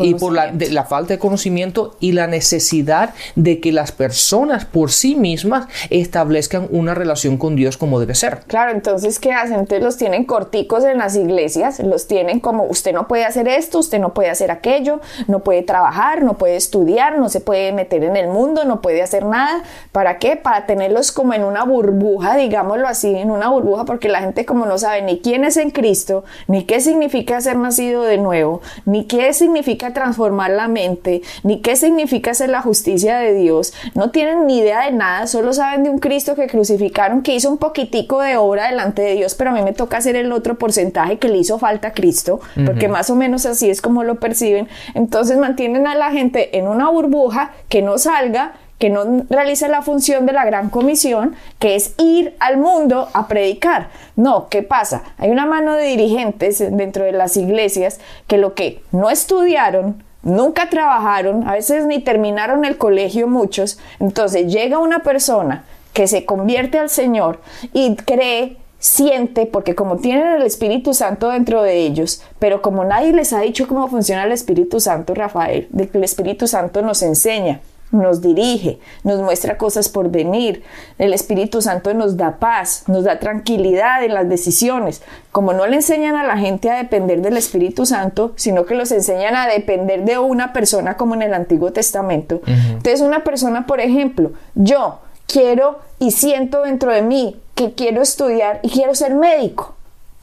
y 0.00 0.14
por 0.14 0.32
la, 0.32 0.52
la, 0.52 0.84
falta 0.84 1.14
de 1.14 1.18
conocimiento 1.18 1.96
y 2.00 2.12
la 2.12 2.26
necesidad 2.26 3.14
de 3.34 3.60
que 3.60 3.72
las 3.72 3.92
personas 3.92 4.64
por 4.64 4.90
sí 4.90 5.14
mismas 5.16 5.66
establezcan 5.90 6.68
una 6.70 6.94
relación 6.94 7.36
con 7.36 7.56
Dios 7.56 7.76
como 7.76 8.00
debe 8.00 8.14
ser. 8.14 8.40
Claro, 8.46 8.72
entonces, 8.72 9.18
¿qué 9.18 9.32
hacen? 9.32 9.60
Entonces 9.60 9.82
los 9.82 9.96
tienen 9.96 10.24
corticos 10.24 10.84
en 10.84 10.98
las 10.98 11.16
iglesias, 11.16 11.80
los 11.80 12.06
tienen 12.06 12.40
como 12.40 12.64
usted 12.64 12.92
no 12.92 13.08
puede 13.08 13.24
hacer 13.24 13.48
esto, 13.48 13.78
usted 13.78 13.98
no 13.98 14.14
puede 14.14 14.30
hacer 14.30 14.50
aquello, 14.50 15.00
no 15.26 15.40
puede 15.40 15.62
trabajar, 15.62 16.22
no 16.22 16.34
puede 16.34 16.56
estudiar, 16.56 17.18
no 17.18 17.28
se 17.28 17.40
puede 17.40 17.72
meter 17.72 18.04
en 18.04 18.16
el 18.16 18.28
mundo, 18.28 18.64
no 18.64 18.80
puede 18.80 19.02
hacer 19.02 19.24
nada. 19.24 19.62
¿Para 19.92 20.18
qué? 20.18 20.36
Para 20.36 20.66
tenerlos 20.66 21.12
como 21.12 21.34
en 21.34 21.44
una 21.44 21.64
burbuja, 21.64 22.36
digámoslo 22.36 22.86
así, 22.86 23.14
en 23.14 23.30
una 23.30 23.48
burbuja, 23.48 23.84
porque 23.84 24.08
la 24.08 24.20
gente 24.20 24.44
como 24.44 24.66
no 24.66 24.78
sabe 24.78 25.02
ni 25.02 25.20
quién 25.20 25.44
es 25.44 25.56
en 25.56 25.70
Cristo, 25.70 26.24
ni 26.46 26.64
qué 26.64 26.80
significa 26.80 27.40
ser 27.40 27.56
nacido 27.56 28.02
de 28.02 28.18
nuevo, 28.18 28.60
ni 28.84 29.06
qué 29.06 29.32
significa 29.32 29.63
significa 29.64 29.94
transformar 29.94 30.50
la 30.50 30.68
mente, 30.68 31.22
ni 31.42 31.60
qué 31.60 31.74
significa 31.76 32.32
hacer 32.32 32.50
la 32.50 32.60
justicia 32.60 33.16
de 33.16 33.32
Dios. 33.32 33.72
No 33.94 34.10
tienen 34.10 34.46
ni 34.46 34.58
idea 34.58 34.84
de 34.84 34.92
nada, 34.92 35.26
solo 35.26 35.54
saben 35.54 35.84
de 35.84 35.90
un 35.90 35.98
Cristo 35.98 36.34
que 36.34 36.46
crucificaron, 36.46 37.22
que 37.22 37.34
hizo 37.34 37.48
un 37.48 37.56
poquitico 37.56 38.20
de 38.20 38.36
obra 38.36 38.68
delante 38.68 39.00
de 39.00 39.14
Dios, 39.14 39.34
pero 39.34 39.50
a 39.50 39.52
mí 39.54 39.62
me 39.62 39.72
toca 39.72 39.96
hacer 39.96 40.16
el 40.16 40.30
otro 40.32 40.56
porcentaje 40.56 41.18
que 41.18 41.28
le 41.28 41.38
hizo 41.38 41.58
falta 41.58 41.88
a 41.88 41.92
Cristo, 41.92 42.40
porque 42.66 42.88
más 42.88 43.08
o 43.08 43.16
menos 43.16 43.46
así 43.46 43.70
es 43.70 43.80
como 43.80 44.04
lo 44.04 44.16
perciben. 44.16 44.68
Entonces 44.94 45.38
mantienen 45.38 45.86
a 45.86 45.94
la 45.94 46.10
gente 46.10 46.58
en 46.58 46.68
una 46.68 46.90
burbuja 46.90 47.52
que 47.68 47.80
no 47.80 47.96
salga 47.96 48.52
que 48.78 48.90
no 48.90 49.24
realiza 49.30 49.68
la 49.68 49.82
función 49.82 50.26
de 50.26 50.32
la 50.32 50.44
gran 50.44 50.70
comisión, 50.70 51.36
que 51.58 51.74
es 51.76 51.94
ir 51.98 52.34
al 52.40 52.56
mundo 52.56 53.08
a 53.12 53.28
predicar. 53.28 53.88
No, 54.16 54.48
¿qué 54.48 54.62
pasa? 54.62 55.02
Hay 55.18 55.30
una 55.30 55.46
mano 55.46 55.74
de 55.74 55.84
dirigentes 55.84 56.58
dentro 56.58 57.04
de 57.04 57.12
las 57.12 57.36
iglesias 57.36 58.00
que 58.26 58.38
lo 58.38 58.54
que 58.54 58.82
no 58.92 59.10
estudiaron, 59.10 60.02
nunca 60.22 60.70
trabajaron, 60.70 61.46
a 61.48 61.52
veces 61.52 61.86
ni 61.86 62.00
terminaron 62.00 62.64
el 62.64 62.78
colegio 62.78 63.28
muchos, 63.28 63.78
entonces 64.00 64.52
llega 64.52 64.78
una 64.78 65.00
persona 65.00 65.64
que 65.92 66.08
se 66.08 66.24
convierte 66.24 66.78
al 66.78 66.90
Señor 66.90 67.40
y 67.72 67.94
cree 67.96 68.56
siente, 68.78 69.46
porque 69.46 69.74
como 69.74 69.96
tienen 69.96 70.26
el 70.26 70.42
Espíritu 70.42 70.92
Santo 70.92 71.30
dentro 71.30 71.62
de 71.62 71.78
ellos, 71.78 72.22
pero 72.38 72.60
como 72.60 72.84
nadie 72.84 73.14
les 73.14 73.32
ha 73.32 73.40
dicho 73.40 73.66
cómo 73.66 73.88
funciona 73.88 74.24
el 74.24 74.32
Espíritu 74.32 74.78
Santo, 74.78 75.14
Rafael, 75.14 75.68
de 75.70 75.88
que 75.88 75.96
el 75.96 76.04
Espíritu 76.04 76.46
Santo 76.46 76.82
nos 76.82 77.02
enseña, 77.02 77.60
nos 77.94 78.20
dirige, 78.20 78.78
nos 79.02 79.20
muestra 79.20 79.56
cosas 79.56 79.88
por 79.88 80.10
venir. 80.10 80.62
El 80.98 81.14
Espíritu 81.14 81.62
Santo 81.62 81.94
nos 81.94 82.16
da 82.16 82.38
paz, 82.38 82.84
nos 82.86 83.04
da 83.04 83.18
tranquilidad 83.18 84.04
en 84.04 84.14
las 84.14 84.28
decisiones. 84.28 85.02
Como 85.32 85.52
no 85.52 85.66
le 85.66 85.76
enseñan 85.76 86.16
a 86.16 86.24
la 86.24 86.36
gente 86.36 86.70
a 86.70 86.76
depender 86.76 87.22
del 87.22 87.36
Espíritu 87.36 87.86
Santo, 87.86 88.32
sino 88.36 88.66
que 88.66 88.74
los 88.74 88.92
enseñan 88.92 89.36
a 89.36 89.46
depender 89.46 90.04
de 90.04 90.18
una 90.18 90.52
persona 90.52 90.96
como 90.96 91.14
en 91.14 91.22
el 91.22 91.34
Antiguo 91.34 91.72
Testamento. 91.72 92.40
Entonces 92.46 93.00
una 93.00 93.24
persona, 93.24 93.66
por 93.66 93.80
ejemplo, 93.80 94.32
yo 94.54 95.00
quiero 95.26 95.78
y 95.98 96.10
siento 96.10 96.62
dentro 96.62 96.92
de 96.92 97.02
mí 97.02 97.40
que 97.54 97.74
quiero 97.74 98.02
estudiar 98.02 98.60
y 98.62 98.70
quiero 98.70 98.94
ser 98.94 99.14
médico. 99.14 99.73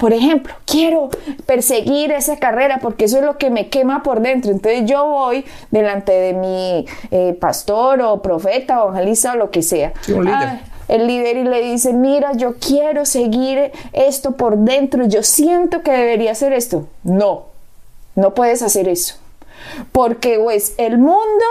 Por 0.01 0.13
ejemplo, 0.13 0.55
quiero 0.65 1.11
perseguir 1.45 2.11
esa 2.11 2.37
carrera 2.37 2.79
porque 2.81 3.05
eso 3.05 3.19
es 3.19 3.23
lo 3.23 3.37
que 3.37 3.51
me 3.51 3.69
quema 3.69 4.01
por 4.01 4.19
dentro. 4.19 4.49
Entonces 4.49 4.89
yo 4.89 5.05
voy 5.05 5.45
delante 5.69 6.11
de 6.11 6.33
mi 6.33 6.87
eh, 7.11 7.37
pastor 7.39 8.01
o 8.01 8.19
profeta 8.19 8.83
o 8.83 8.87
evangelista 8.87 9.33
o 9.33 9.35
lo 9.35 9.51
que 9.51 9.61
sea. 9.61 9.93
Ah, 10.25 10.61
el 10.87 11.05
líder 11.05 11.37
y 11.37 11.43
le 11.43 11.61
dice, 11.61 11.93
mira, 11.93 12.31
yo 12.33 12.55
quiero 12.55 13.05
seguir 13.05 13.71
esto 13.93 14.31
por 14.31 14.57
dentro, 14.57 15.05
yo 15.05 15.21
siento 15.21 15.83
que 15.83 15.91
debería 15.91 16.31
hacer 16.31 16.51
esto. 16.51 16.87
No, 17.03 17.43
no 18.15 18.33
puedes 18.33 18.63
hacer 18.63 18.89
eso. 18.89 19.17
Porque 19.91 20.39
o 20.39 20.49
es 20.49 20.73
el 20.79 20.97
mundo 20.97 21.45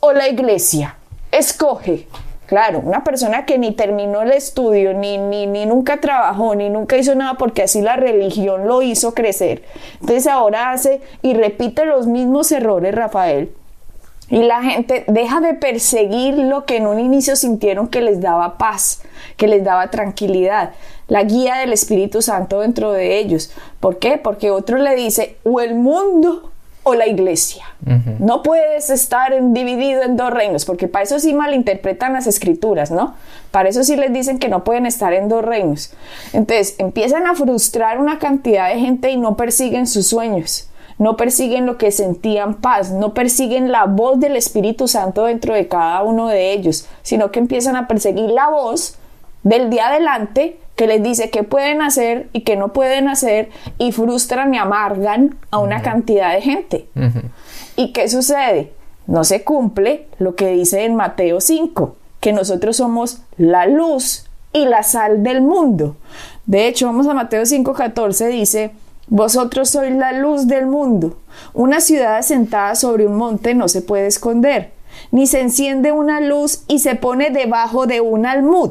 o 0.00 0.12
la 0.12 0.30
iglesia. 0.30 0.96
Escoge. 1.30 2.08
Claro, 2.50 2.80
una 2.80 3.04
persona 3.04 3.46
que 3.46 3.58
ni 3.58 3.70
terminó 3.70 4.22
el 4.22 4.32
estudio, 4.32 4.92
ni, 4.92 5.18
ni, 5.18 5.46
ni 5.46 5.66
nunca 5.66 6.00
trabajó, 6.00 6.56
ni 6.56 6.68
nunca 6.68 6.96
hizo 6.96 7.14
nada 7.14 7.34
porque 7.34 7.62
así 7.62 7.80
la 7.80 7.94
religión 7.94 8.66
lo 8.66 8.82
hizo 8.82 9.14
crecer. 9.14 9.62
Entonces 10.00 10.26
ahora 10.26 10.72
hace 10.72 11.00
y 11.22 11.34
repite 11.34 11.84
los 11.84 12.08
mismos 12.08 12.50
errores, 12.50 12.92
Rafael. 12.92 13.52
Y 14.30 14.42
la 14.42 14.64
gente 14.64 15.04
deja 15.06 15.40
de 15.40 15.54
perseguir 15.54 16.38
lo 16.38 16.64
que 16.64 16.78
en 16.78 16.88
un 16.88 16.98
inicio 16.98 17.36
sintieron 17.36 17.86
que 17.86 18.00
les 18.00 18.20
daba 18.20 18.58
paz, 18.58 19.02
que 19.36 19.46
les 19.46 19.62
daba 19.62 19.92
tranquilidad, 19.92 20.72
la 21.06 21.22
guía 21.22 21.54
del 21.54 21.72
Espíritu 21.72 22.20
Santo 22.20 22.62
dentro 22.62 22.90
de 22.90 23.18
ellos. 23.18 23.52
¿Por 23.78 24.00
qué? 24.00 24.18
Porque 24.18 24.50
otro 24.50 24.78
le 24.78 24.96
dice, 24.96 25.36
o 25.44 25.60
el 25.60 25.76
mundo 25.76 26.49
o 26.82 26.94
la 26.94 27.06
iglesia. 27.06 27.64
No 28.18 28.42
puedes 28.42 28.90
estar 28.90 29.32
dividido 29.52 30.02
en 30.02 30.16
dos 30.16 30.30
reinos, 30.30 30.64
porque 30.64 30.88
para 30.88 31.04
eso 31.04 31.18
sí 31.18 31.34
malinterpretan 31.34 32.12
las 32.12 32.26
escrituras, 32.26 32.90
¿no? 32.90 33.14
Para 33.50 33.68
eso 33.68 33.84
sí 33.84 33.96
les 33.96 34.12
dicen 34.12 34.38
que 34.38 34.48
no 34.48 34.64
pueden 34.64 34.86
estar 34.86 35.12
en 35.12 35.28
dos 35.28 35.44
reinos. 35.44 35.92
Entonces 36.32 36.76
empiezan 36.78 37.26
a 37.26 37.34
frustrar 37.34 37.98
una 37.98 38.18
cantidad 38.18 38.72
de 38.72 38.80
gente 38.80 39.10
y 39.10 39.16
no 39.16 39.36
persiguen 39.36 39.86
sus 39.86 40.06
sueños, 40.06 40.68
no 40.98 41.16
persiguen 41.16 41.66
lo 41.66 41.76
que 41.76 41.92
sentían 41.92 42.54
paz, 42.54 42.90
no 42.90 43.14
persiguen 43.14 43.72
la 43.72 43.84
voz 43.84 44.18
del 44.20 44.36
Espíritu 44.36 44.88
Santo 44.88 45.24
dentro 45.24 45.54
de 45.54 45.68
cada 45.68 46.02
uno 46.02 46.28
de 46.28 46.52
ellos, 46.52 46.86
sino 47.02 47.30
que 47.30 47.40
empiezan 47.40 47.76
a 47.76 47.88
perseguir 47.88 48.30
la 48.30 48.48
voz 48.48 48.96
del 49.42 49.70
día 49.70 49.88
adelante 49.88 50.58
que 50.80 50.86
les 50.86 51.02
dice 51.02 51.28
qué 51.28 51.42
pueden 51.42 51.82
hacer 51.82 52.30
y 52.32 52.40
qué 52.40 52.56
no 52.56 52.72
pueden 52.72 53.06
hacer 53.06 53.50
y 53.76 53.92
frustran 53.92 54.54
y 54.54 54.56
amargan 54.56 55.36
a 55.50 55.58
una 55.58 55.82
cantidad 55.82 56.32
de 56.32 56.40
gente. 56.40 56.88
¿Y 57.76 57.92
qué 57.92 58.08
sucede? 58.08 58.72
No 59.06 59.24
se 59.24 59.44
cumple 59.44 60.06
lo 60.18 60.36
que 60.36 60.46
dice 60.52 60.86
en 60.86 60.94
Mateo 60.94 61.42
5, 61.42 61.96
que 62.20 62.32
nosotros 62.32 62.78
somos 62.78 63.20
la 63.36 63.66
luz 63.66 64.24
y 64.54 64.64
la 64.64 64.82
sal 64.82 65.22
del 65.22 65.42
mundo. 65.42 65.96
De 66.46 66.66
hecho, 66.66 66.86
vamos 66.86 67.06
a 67.06 67.12
Mateo 67.12 67.42
5:14, 67.42 68.28
dice, 68.28 68.70
vosotros 69.06 69.68
sois 69.68 69.94
la 69.94 70.12
luz 70.12 70.46
del 70.46 70.64
mundo. 70.64 71.18
Una 71.52 71.82
ciudad 71.82 72.16
asentada 72.16 72.74
sobre 72.74 73.06
un 73.06 73.16
monte 73.16 73.52
no 73.52 73.68
se 73.68 73.82
puede 73.82 74.06
esconder, 74.06 74.72
ni 75.10 75.26
se 75.26 75.42
enciende 75.42 75.92
una 75.92 76.22
luz 76.22 76.62
y 76.68 76.78
se 76.78 76.94
pone 76.94 77.28
debajo 77.28 77.86
de 77.86 78.00
un 78.00 78.24
almud 78.24 78.70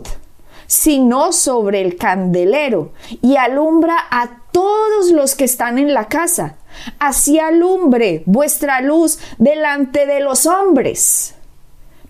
sino 0.69 1.31
sobre 1.31 1.81
el 1.81 1.97
candelero, 1.97 2.91
y 3.23 3.37
alumbra 3.37 3.95
a 4.11 4.29
todos 4.51 5.09
los 5.11 5.33
que 5.33 5.45
están 5.45 5.79
en 5.79 5.95
la 5.95 6.07
casa. 6.07 6.57
Así 6.99 7.39
alumbre 7.39 8.21
vuestra 8.27 8.79
luz 8.79 9.17
delante 9.39 10.05
de 10.05 10.19
los 10.19 10.45
hombres, 10.45 11.33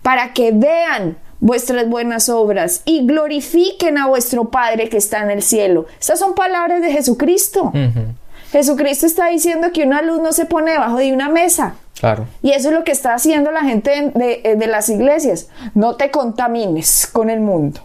para 0.02 0.34
que 0.34 0.52
vean 0.52 1.16
vuestras 1.40 1.88
buenas 1.88 2.28
obras 2.28 2.82
y 2.84 3.06
glorifiquen 3.06 3.96
a 3.96 4.08
vuestro 4.08 4.50
Padre 4.50 4.90
que 4.90 4.98
está 4.98 5.22
en 5.22 5.30
el 5.30 5.42
cielo. 5.42 5.86
Estas 5.98 6.18
son 6.18 6.34
palabras 6.34 6.82
de 6.82 6.92
Jesucristo. 6.92 7.72
Jesucristo 8.52 9.06
está 9.06 9.28
diciendo 9.28 9.68
que 9.72 9.84
una 9.84 10.02
luz 10.02 10.20
no 10.20 10.34
se 10.34 10.44
pone 10.44 10.72
debajo 10.72 10.98
de 10.98 11.14
una 11.14 11.30
mesa. 11.30 11.76
Claro. 11.98 12.26
Y 12.42 12.50
eso 12.50 12.68
es 12.68 12.74
lo 12.74 12.84
que 12.84 12.92
está 12.92 13.14
haciendo 13.14 13.52
la 13.52 13.62
gente 13.62 14.12
de, 14.14 14.56
de 14.56 14.66
las 14.66 14.90
iglesias. 14.90 15.48
No 15.74 15.96
te 15.96 16.10
contamines 16.10 17.06
con 17.06 17.30
el 17.30 17.40
mundo. 17.40 17.80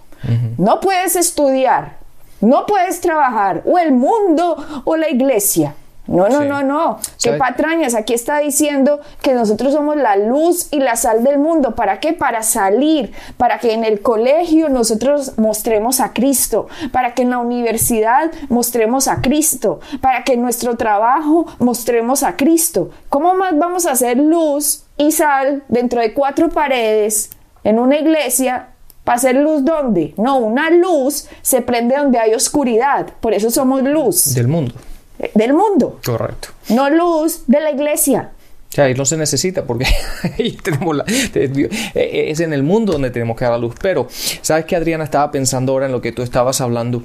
No 0.57 0.79
puedes 0.79 1.15
estudiar, 1.15 1.97
no 2.41 2.65
puedes 2.65 3.01
trabajar, 3.01 3.63
o 3.65 3.77
el 3.77 3.91
mundo 3.91 4.83
o 4.85 4.95
la 4.95 5.09
iglesia. 5.09 5.75
No, 6.07 6.29
no, 6.29 6.45
no, 6.45 6.61
no. 6.61 6.99
Qué 7.21 7.33
patrañas. 7.33 7.95
Aquí 7.95 8.13
está 8.13 8.39
diciendo 8.39 8.99
que 9.21 9.33
nosotros 9.33 9.73
somos 9.73 9.95
la 9.95 10.15
luz 10.15 10.67
y 10.71 10.79
la 10.79 10.95
sal 10.95 11.23
del 11.23 11.39
mundo. 11.39 11.73
¿Para 11.75 11.99
qué? 11.99 12.13
Para 12.13 12.43
salir, 12.43 13.11
para 13.37 13.57
que 13.57 13.73
en 13.73 13.83
el 13.83 14.01
colegio 14.01 14.69
nosotros 14.69 15.37
mostremos 15.37 15.99
a 15.99 16.13
Cristo, 16.13 16.67
para 16.91 17.13
que 17.13 17.23
en 17.23 17.31
la 17.31 17.39
universidad 17.39 18.31
mostremos 18.49 19.07
a 19.07 19.21
Cristo, 19.21 19.79
para 20.01 20.23
que 20.23 20.33
en 20.33 20.41
nuestro 20.41 20.77
trabajo 20.77 21.47
mostremos 21.59 22.21
a 22.21 22.35
Cristo. 22.35 22.91
¿Cómo 23.09 23.33
más 23.33 23.57
vamos 23.57 23.85
a 23.85 23.91
hacer 23.91 24.17
luz 24.17 24.83
y 24.97 25.11
sal 25.11 25.63
dentro 25.69 26.01
de 26.01 26.13
cuatro 26.13 26.49
paredes 26.49 27.31
en 27.63 27.79
una 27.79 27.97
iglesia 27.97 28.67
¿Para 29.05 29.17
hacer 29.17 29.35
luz 29.35 29.63
dónde? 29.63 30.15
No, 30.17 30.37
una 30.39 30.71
luz 30.71 31.27
se 31.43 31.61
prende 31.61 31.95
donde 31.95 32.17
hay 32.17 32.33
oscuridad. 32.33 33.07
Por 33.21 33.33
eso 33.33 33.51
somos 33.51 33.83
luz. 33.83 34.33
Del 34.33 34.47
mundo. 34.47 34.73
Eh, 35.19 35.31
del 35.35 35.53
mundo. 35.53 35.99
Correcto. 36.03 36.49
No 36.69 36.89
luz 36.89 37.43
de 37.45 37.59
la 37.61 37.69
iglesia. 37.69 38.31
O 38.67 38.75
sea, 38.75 38.85
ahí 38.85 38.95
no 38.95 39.05
se 39.05 39.15
necesita 39.15 39.63
porque 39.63 39.85
tenemos 40.63 40.97
la, 40.97 41.05
eh, 41.07 42.25
es 42.29 42.39
en 42.39 42.51
el 42.51 42.63
mundo 42.63 42.93
donde 42.93 43.11
tenemos 43.11 43.37
que 43.37 43.45
dar 43.45 43.53
la 43.53 43.59
luz. 43.59 43.75
Pero, 43.79 44.07
¿sabes 44.09 44.65
qué, 44.65 44.75
Adriana? 44.75 45.03
Estaba 45.03 45.31
pensando 45.31 45.71
ahora 45.71 45.85
en 45.85 45.91
lo 45.91 46.01
que 46.01 46.11
tú 46.11 46.23
estabas 46.23 46.59
hablando. 46.59 47.03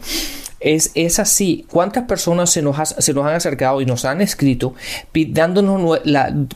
Es, 0.60 0.90
es 0.94 1.18
así. 1.18 1.64
¿Cuántas 1.70 2.04
personas 2.04 2.50
se 2.50 2.60
nos, 2.60 2.76
se 2.76 3.14
nos 3.14 3.26
han 3.26 3.34
acercado 3.34 3.80
y 3.80 3.86
nos 3.86 4.04
han 4.04 4.20
escrito 4.20 4.74
pidiéndonos, 5.10 6.00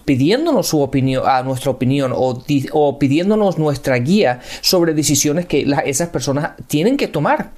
pidiéndonos 0.05 0.69
su 0.69 0.83
opinión, 0.83 1.23
a 1.27 1.43
nuestra 1.43 1.71
opinión 1.71 2.13
o, 2.15 2.45
o, 2.73 2.99
pidiéndonos 2.99 3.59
nuestra 3.59 3.97
guía 3.97 4.41
sobre 4.61 4.93
decisiones 4.93 5.47
que 5.47 5.67
esas 5.87 6.11
personas 6.11 6.53
tienen 6.67 6.99
que 6.99 7.09
tomar? 7.09 7.53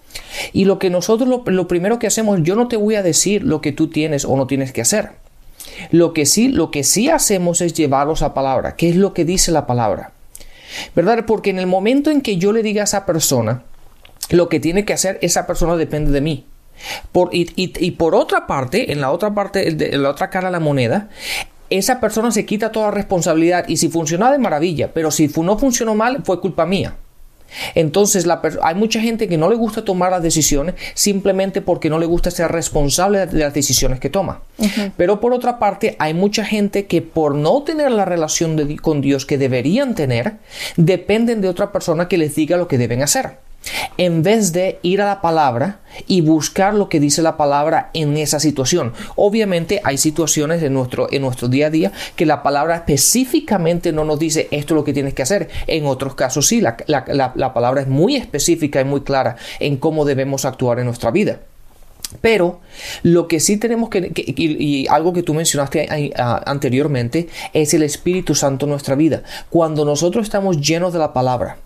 Y 0.52 0.66
lo 0.66 0.78
que 0.78 0.88
nosotros 0.88 1.28
lo, 1.28 1.42
lo 1.44 1.66
primero 1.66 1.98
que 1.98 2.06
hacemos, 2.06 2.38
yo 2.42 2.54
no 2.54 2.68
te 2.68 2.76
voy 2.76 2.94
a 2.94 3.02
decir 3.02 3.42
lo 3.42 3.60
que 3.60 3.72
tú 3.72 3.88
tienes 3.88 4.24
o 4.24 4.36
no 4.36 4.46
tienes 4.46 4.72
que 4.72 4.82
hacer. 4.82 5.10
Lo 5.90 6.12
que 6.12 6.26
sí, 6.26 6.48
lo 6.48 6.70
que 6.70 6.84
sí 6.84 7.10
hacemos 7.10 7.60
es 7.60 7.74
llevarlos 7.74 8.22
a 8.22 8.34
palabra. 8.34 8.76
¿Qué 8.76 8.88
es 8.88 8.96
lo 8.96 9.12
que 9.12 9.24
dice 9.24 9.50
la 9.50 9.66
palabra? 9.66 10.12
¿Verdad? 10.94 11.24
Porque 11.26 11.50
en 11.50 11.58
el 11.58 11.66
momento 11.66 12.10
en 12.10 12.20
que 12.20 12.36
yo 12.36 12.52
le 12.52 12.62
diga 12.62 12.82
a 12.82 12.84
esa 12.84 13.04
persona, 13.04 13.64
lo 14.30 14.48
que 14.48 14.60
tiene 14.60 14.84
que 14.84 14.92
hacer 14.92 15.18
esa 15.22 15.46
persona 15.46 15.76
depende 15.76 16.10
de 16.10 16.20
mí. 16.20 16.46
Por, 17.12 17.30
y, 17.32 17.90
por 17.92 18.14
otra 18.14 18.46
parte, 18.46 18.92
en 18.92 19.00
la 19.00 19.10
otra 19.10 19.34
parte, 19.34 19.68
en 19.68 20.02
la 20.02 20.10
otra 20.10 20.28
cara 20.28 20.48
de 20.48 20.52
la 20.52 20.60
moneda, 20.60 21.08
esa 21.70 22.00
persona 22.00 22.30
se 22.30 22.44
quita 22.44 22.70
toda 22.70 22.90
responsabilidad 22.90 23.66
y 23.68 23.78
si 23.78 23.88
funciona 23.88 24.30
de 24.30 24.38
maravilla, 24.38 24.90
pero 24.92 25.10
si 25.10 25.28
no 25.42 25.58
funcionó 25.58 25.94
mal 25.94 26.22
fue 26.24 26.40
culpa 26.40 26.66
mía. 26.66 26.94
Entonces 27.74 28.26
hay 28.62 28.74
mucha 28.74 29.00
gente 29.00 29.28
que 29.28 29.38
no 29.38 29.48
le 29.48 29.56
gusta 29.56 29.84
tomar 29.84 30.10
las 30.10 30.22
decisiones 30.22 30.74
simplemente 30.94 31.62
porque 31.62 31.88
no 31.88 31.98
le 31.98 32.06
gusta 32.06 32.30
ser 32.30 32.50
responsable 32.50 33.26
de 33.26 33.38
las 33.38 33.54
decisiones 33.54 34.00
que 34.00 34.10
toma. 34.10 34.42
Pero 34.96 35.20
por 35.20 35.32
otra 35.32 35.58
parte 35.58 35.96
hay 35.98 36.12
mucha 36.12 36.44
gente 36.44 36.86
que 36.86 37.02
por 37.02 37.34
no 37.34 37.62
tener 37.62 37.92
la 37.92 38.04
relación 38.04 38.76
con 38.78 39.00
Dios 39.00 39.26
que 39.26 39.38
deberían 39.38 39.94
tener, 39.94 40.34
dependen 40.76 41.40
de 41.40 41.48
otra 41.48 41.72
persona 41.72 42.08
que 42.08 42.18
les 42.18 42.34
diga 42.34 42.56
lo 42.56 42.68
que 42.68 42.78
deben 42.78 43.02
hacer 43.02 43.45
en 43.98 44.22
vez 44.22 44.52
de 44.52 44.78
ir 44.82 45.00
a 45.00 45.06
la 45.06 45.20
palabra 45.20 45.80
y 46.06 46.20
buscar 46.20 46.74
lo 46.74 46.88
que 46.88 47.00
dice 47.00 47.22
la 47.22 47.36
palabra 47.36 47.90
en 47.94 48.16
esa 48.16 48.40
situación. 48.40 48.92
Obviamente 49.16 49.80
hay 49.84 49.98
situaciones 49.98 50.62
en 50.62 50.74
nuestro, 50.74 51.10
en 51.10 51.22
nuestro 51.22 51.48
día 51.48 51.66
a 51.66 51.70
día 51.70 51.92
que 52.14 52.26
la 52.26 52.42
palabra 52.42 52.76
específicamente 52.76 53.92
no 53.92 54.04
nos 54.04 54.18
dice 54.18 54.48
esto 54.50 54.74
es 54.74 54.76
lo 54.76 54.84
que 54.84 54.92
tienes 54.92 55.14
que 55.14 55.22
hacer. 55.22 55.48
En 55.66 55.86
otros 55.86 56.14
casos 56.14 56.46
sí, 56.46 56.60
la, 56.60 57.52
palabra 57.54 57.82
es 57.82 57.88
muy 57.88 58.16
específica 58.16 58.80
y 58.80 58.84
muy 58.84 59.02
clara 59.02 59.36
en 59.60 59.76
cómo 59.76 60.04
debemos 60.04 60.44
actuar 60.44 60.78
en 60.78 60.86
nuestra 60.86 61.10
vida. 61.10 61.40
Pero 62.20 62.60
lo 63.02 63.26
que 63.26 63.40
sí 63.40 63.56
tenemos 63.56 63.90
que, 63.90 64.12
y, 64.14 64.86
algo 64.88 65.12
que 65.12 65.22
tú 65.24 65.34
mencionaste 65.34 66.12
anteriormente, 66.16 67.28
es 67.52 67.74
el 67.74 67.82
Espíritu 67.82 68.34
Santo 68.34 68.66
en 68.66 68.70
nuestra 68.70 68.94
vida. 68.94 69.22
Cuando 69.50 69.84
nosotros 69.84 70.24
estamos 70.24 70.60
llenos 70.60 70.92
de 70.92 71.00
la 71.00 71.12
palabra, 71.12 71.58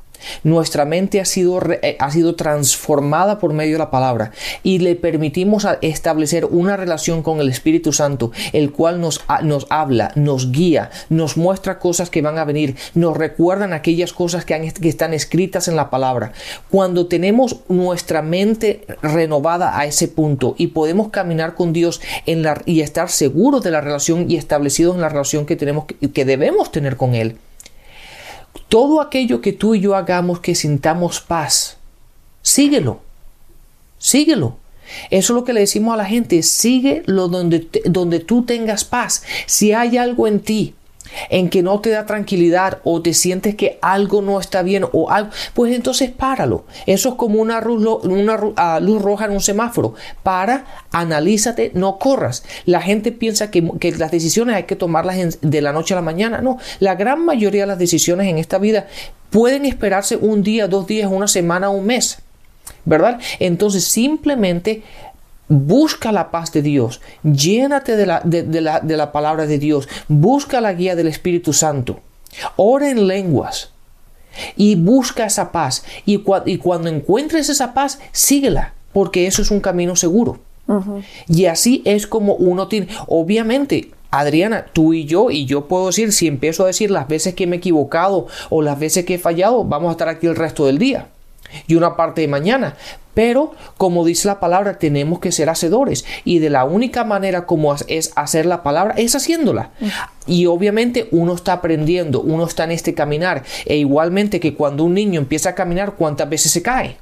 nuestra 0.44 0.84
mente 0.84 1.20
ha 1.20 1.24
sido, 1.24 1.60
eh, 1.82 1.96
ha 1.98 2.10
sido 2.10 2.34
transformada 2.34 3.38
por 3.38 3.52
medio 3.52 3.72
de 3.72 3.78
la 3.78 3.90
palabra 3.90 4.32
y 4.62 4.78
le 4.78 4.94
permitimos 4.96 5.66
establecer 5.82 6.44
una 6.44 6.76
relación 6.76 7.22
con 7.22 7.40
el 7.40 7.48
Espíritu 7.48 7.92
Santo, 7.92 8.32
el 8.52 8.72
cual 8.72 9.00
nos, 9.00 9.22
nos 9.42 9.66
habla, 9.70 10.12
nos 10.14 10.52
guía, 10.52 10.90
nos 11.08 11.36
muestra 11.36 11.78
cosas 11.78 12.10
que 12.10 12.22
van 12.22 12.38
a 12.38 12.44
venir, 12.44 12.76
nos 12.94 13.16
recuerdan 13.16 13.72
aquellas 13.72 14.12
cosas 14.12 14.44
que, 14.44 14.60
están 14.82 15.14
escritas 15.14 15.68
en 15.68 15.76
la 15.76 15.90
palabra. 15.90 16.32
Cuando 16.70 17.06
tenemos 17.06 17.60
nuestra 17.68 18.22
mente 18.22 18.84
renovada 19.02 19.78
a 19.78 19.86
ese 19.86 20.08
punto 20.08 20.54
y 20.58 20.68
podemos 20.68 21.08
caminar 21.08 21.54
con 21.54 21.72
Dios 21.72 22.00
en 22.26 22.42
la, 22.42 22.60
y 22.66 22.80
estar 22.80 23.08
seguros 23.08 23.62
de 23.62 23.70
la 23.70 23.80
relación 23.80 24.30
y 24.30 24.36
establecidos 24.36 24.94
en 24.94 25.02
la 25.02 25.08
relación 25.08 25.46
que, 25.46 25.56
tenemos, 25.56 25.84
que 26.12 26.24
debemos 26.24 26.72
tener 26.72 26.96
con 26.96 27.14
Él, 27.14 27.36
todo 28.70 29.02
aquello 29.02 29.42
que 29.42 29.52
tú 29.52 29.74
y 29.74 29.80
yo 29.80 29.94
hagamos 29.94 30.40
que 30.40 30.54
sintamos 30.54 31.20
paz, 31.20 31.76
síguelo, 32.40 33.02
síguelo. 33.98 34.56
Eso 35.10 35.32
es 35.32 35.36
lo 35.36 35.44
que 35.44 35.52
le 35.52 35.60
decimos 35.60 35.92
a 35.92 35.98
la 35.98 36.04
gente, 36.04 36.42
síguelo 36.42 37.28
donde, 37.28 37.68
donde 37.84 38.20
tú 38.20 38.44
tengas 38.44 38.84
paz. 38.84 39.22
Si 39.46 39.72
hay 39.72 39.98
algo 39.98 40.26
en 40.26 40.40
ti 40.40 40.74
en 41.28 41.48
que 41.48 41.62
no 41.62 41.80
te 41.80 41.90
da 41.90 42.06
tranquilidad 42.06 42.78
o 42.84 43.02
te 43.02 43.14
sientes 43.14 43.54
que 43.54 43.78
algo 43.82 44.22
no 44.22 44.40
está 44.40 44.62
bien 44.62 44.84
o 44.92 45.10
algo, 45.10 45.30
pues 45.54 45.74
entonces 45.74 46.10
páralo. 46.10 46.64
Eso 46.86 47.10
es 47.10 47.14
como 47.16 47.40
una, 47.40 47.60
luz, 47.60 47.84
ah, 48.56 48.80
luz 48.80 49.02
roja 49.02 49.26
en 49.26 49.32
un 49.32 49.40
semáforo. 49.40 49.94
Para, 50.22 50.64
analízate, 50.92 51.72
no 51.74 51.98
corras. 51.98 52.44
La 52.64 52.80
gente 52.80 53.12
piensa 53.12 53.50
que, 53.50 53.62
las 53.98 54.10
decisiones 54.10 54.56
hay 54.56 54.64
que 54.64 54.76
tomarlas 54.76 55.38
de 55.40 55.60
la 55.60 55.72
noche 55.72 55.94
a 55.94 55.96
la 55.96 56.02
mañana. 56.02 56.40
No, 56.40 56.58
la 56.78 56.94
gran 56.94 57.24
mayoría 57.24 57.62
de 57.62 57.66
las 57.66 57.78
decisiones 57.78 58.28
en 58.28 58.38
esta 58.38 58.58
vida 58.58 58.86
pueden 59.30 59.64
esperarse 59.64 60.16
un 60.16 60.42
día, 60.42 60.68
dos 60.68 60.86
días, 60.86 61.10
una 61.10 61.28
semana, 61.28 61.70
un 61.70 61.86
mes. 61.86 62.18
¿Verdad? 62.84 63.20
Entonces 63.40 63.84
simplemente 63.84 64.82
Busca 65.52 66.12
la 66.12 66.30
paz 66.30 66.52
de 66.52 66.62
Dios, 66.62 67.00
llénate 67.22 67.96
de 67.96 68.06
la, 68.06 68.20
de, 68.24 68.60
la, 68.60 68.80
de 68.80 68.96
la, 68.96 69.10
palabra 69.10 69.46
de 69.46 69.58
Dios, 69.58 69.88
busca 70.06 70.60
la 70.60 70.72
guía 70.72 70.94
del 70.94 71.08
Espíritu 71.08 71.52
Santo, 71.52 71.98
ora 72.54 72.88
en 72.88 73.08
lenguas 73.08 73.72
y 74.56 74.76
busca 74.76 75.26
esa 75.26 75.52
paz. 75.52 75.84
Y, 76.06 76.22
y 76.46 76.58
cuando 76.58 76.88
encuentres 76.88 77.48
esa 77.48 77.74
paz, 77.74 77.98
síguela, 78.12 78.74
porque 78.92 79.26
eso 79.26 79.42
es 79.42 79.50
un 79.50 79.60
camino 79.60 79.96
seguro. 79.96 80.38
Y 81.26 81.46
así 81.46 81.82
es 81.84 82.06
como 82.06 82.34
uno 82.34 82.68
tiene, 82.68 82.86
obviamente, 83.08 83.90
Adriana, 84.12 84.66
tú 84.72 84.92
y 84.94 85.04
yo, 85.04 85.30
y 85.30 85.44
yo 85.46 85.66
puedo 85.66 85.86
decir, 85.86 86.12
si 86.12 86.28
empiezo 86.28 86.62
a 86.62 86.68
decir 86.68 86.92
las 86.92 87.08
veces 87.08 87.34
que 87.34 87.48
me 87.48 87.56
he 87.56 87.58
equivocado 87.58 88.28
o 88.50 88.62
las 88.62 88.78
veces 88.78 89.04
que 89.04 89.14
he 89.14 89.18
fallado, 89.18 89.64
vamos 89.64 89.88
a 89.88 89.92
estar 89.92 90.08
aquí 90.08 90.28
el 90.28 90.36
resto 90.36 90.66
del 90.66 90.78
día 90.78 91.08
y 91.66 91.74
una 91.74 91.96
parte 91.96 92.20
de 92.20 92.28
mañana. 92.28 92.76
Pero, 93.14 93.52
como 93.76 94.04
dice 94.04 94.28
la 94.28 94.40
palabra, 94.40 94.78
tenemos 94.78 95.18
que 95.18 95.32
ser 95.32 95.48
hacedores. 95.48 96.04
Y 96.24 96.38
de 96.38 96.50
la 96.50 96.64
única 96.64 97.04
manera 97.04 97.46
como 97.46 97.74
es 97.88 98.12
hacer 98.16 98.46
la 98.46 98.62
palabra 98.62 98.94
es 98.96 99.14
haciéndola. 99.14 99.70
Y 100.26 100.46
obviamente 100.46 101.08
uno 101.10 101.34
está 101.34 101.54
aprendiendo, 101.54 102.20
uno 102.20 102.44
está 102.44 102.64
en 102.64 102.70
este 102.70 102.94
caminar. 102.94 103.42
E 103.66 103.76
igualmente 103.76 104.38
que 104.38 104.54
cuando 104.54 104.84
un 104.84 104.94
niño 104.94 105.18
empieza 105.18 105.50
a 105.50 105.54
caminar, 105.54 105.94
¿cuántas 105.94 106.28
veces 106.28 106.52
se 106.52 106.62
cae? 106.62 106.98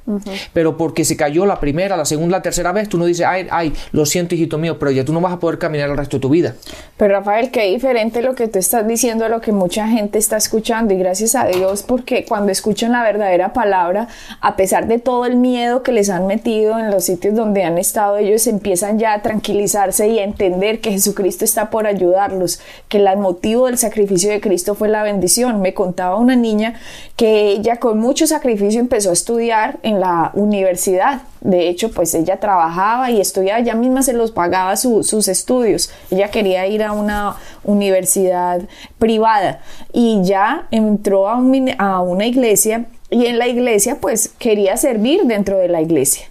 Pero 0.53 0.77
porque 0.77 1.05
se 1.05 1.17
cayó 1.17 1.45
la 1.45 1.61
primera, 1.61 1.97
la 1.97 2.05
segunda, 2.05 2.39
la 2.39 2.43
tercera 2.43 2.73
vez, 2.73 2.89
tú 2.89 2.97
no 2.97 3.05
dices, 3.05 3.27
ay, 3.27 3.47
ay, 3.51 3.75
lo 3.93 4.07
siento, 4.07 4.35
hijito 4.35 4.57
mío, 4.57 4.79
pero 4.79 4.91
ya 4.93 5.05
tú 5.05 5.13
no 5.13 5.21
vas 5.21 5.33
a 5.33 5.41
poder 5.41 5.59
caminar 5.59 5.91
el 5.91 5.97
resto 5.97 6.17
de 6.17 6.21
tu 6.21 6.29
vida. 6.31 6.55
Pero 6.97 7.15
Rafael, 7.15 7.51
qué 7.51 7.71
diferente 7.71 8.23
lo 8.23 8.35
que 8.35 8.49
tú 8.49 8.59
estás 8.59 8.87
diciendo 8.87 9.25
a 9.25 9.29
lo 9.29 9.41
que 9.41 9.53
mucha 9.53 9.89
gente 9.89 10.19
está 10.19 10.37
escuchando. 10.37 10.95
Y 10.95 10.97
gracias 10.97 11.35
a 11.35 11.47
Dios, 11.47 11.83
porque 11.83 12.25
cuando 12.25 12.51
escuchan 12.51 12.93
la 12.93 13.03
verdadera 13.03 13.53
palabra, 13.53 14.09
a 14.41 14.57
pesar 14.57 14.87
de 14.87 14.99
todo 14.99 15.27
el 15.27 15.37
miedo 15.37 15.83
que 15.83 15.93
les 15.99 16.11
han 16.11 16.29
metido 16.29 16.79
en 16.79 16.93
los 16.93 17.05
sitios 17.05 17.35
donde 17.35 17.65
han 17.65 17.77
estado, 17.77 18.19
ellos 18.19 18.47
empiezan 18.47 19.01
ya 19.01 19.15
a 19.15 19.23
tranquilizarse 19.23 20.07
y 20.07 20.21
a 20.21 20.25
entender 20.25 20.81
que 20.81 20.93
Jesucristo 20.93 21.45
está 21.45 21.71
por 21.71 21.89
ayudarlos, 21.89 22.61
que 22.89 22.99
el 22.99 23.19
motivo 23.19 23.67
del 23.67 23.79
sacrificio 23.79 24.31
de 24.31 24.41
Cristo 24.41 24.77
fue 24.77 24.89
la 24.89 25.03
bendición. 25.03 25.61
Me 25.61 25.75
contaba 25.75 26.17
una 26.17 26.37
niña 26.37 26.75
que 27.17 27.49
ella 27.49 27.79
con 27.81 27.99
mucho 27.99 28.29
sacrificio 28.29 28.79
empezó 28.79 29.11
a 29.11 29.15
estudiar 29.15 29.81
en 29.83 29.99
la 29.99 30.31
universidad. 30.35 31.23
De 31.41 31.69
hecho, 31.69 31.91
pues 31.91 32.15
ella 32.15 32.39
trabajaba 32.39 33.11
y 33.11 33.21
estudiaba, 33.21 33.59
ella 33.59 33.75
misma 33.75 34.05
se 34.05 34.13
los 34.13 34.31
pagaba 34.31 34.77
sus 34.77 35.27
estudios. 35.27 35.91
Ella 36.13 36.31
quería 36.31 36.65
ir 36.69 36.85
a 36.85 36.93
una 36.93 37.37
universidad 37.65 38.61
privada 39.01 39.63
y 39.93 40.21
ya 40.23 40.69
entró 40.71 41.29
a 41.29 41.39
una 41.39 42.27
iglesia 42.27 42.87
y 43.11 43.27
en 43.27 43.39
la 43.39 43.49
iglesia 43.49 43.99
pues 44.01 44.31
quería 44.39 44.77
servir 44.77 45.23
dentro 45.25 45.59
de 45.59 45.69
la 45.69 45.81
iglesia. 45.81 46.27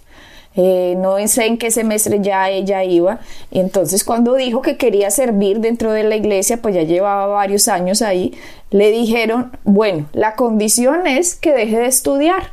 Eh, 0.60 0.96
no 0.98 1.24
sé 1.28 1.46
en 1.46 1.56
qué 1.56 1.70
semestre 1.70 2.18
ya 2.20 2.50
ella 2.50 2.82
iba. 2.82 3.20
Y 3.50 3.60
entonces 3.60 4.02
cuando 4.02 4.34
dijo 4.34 4.60
que 4.60 4.76
quería 4.76 5.10
servir 5.10 5.60
dentro 5.60 5.92
de 5.92 6.02
la 6.02 6.16
iglesia, 6.16 6.56
pues 6.56 6.74
ya 6.74 6.82
llevaba 6.82 7.26
varios 7.26 7.68
años 7.68 8.02
ahí, 8.02 8.34
le 8.70 8.90
dijeron, 8.90 9.56
bueno, 9.62 10.08
la 10.12 10.34
condición 10.34 11.06
es 11.06 11.36
que 11.36 11.52
deje 11.52 11.78
de 11.78 11.86
estudiar. 11.86 12.52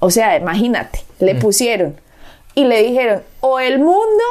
O 0.00 0.10
sea, 0.10 0.36
imagínate, 0.36 1.04
le 1.20 1.34
mm. 1.34 1.38
pusieron 1.38 1.96
y 2.54 2.64
le 2.64 2.82
dijeron, 2.82 3.22
o 3.40 3.60
el 3.60 3.78
mundo 3.78 4.24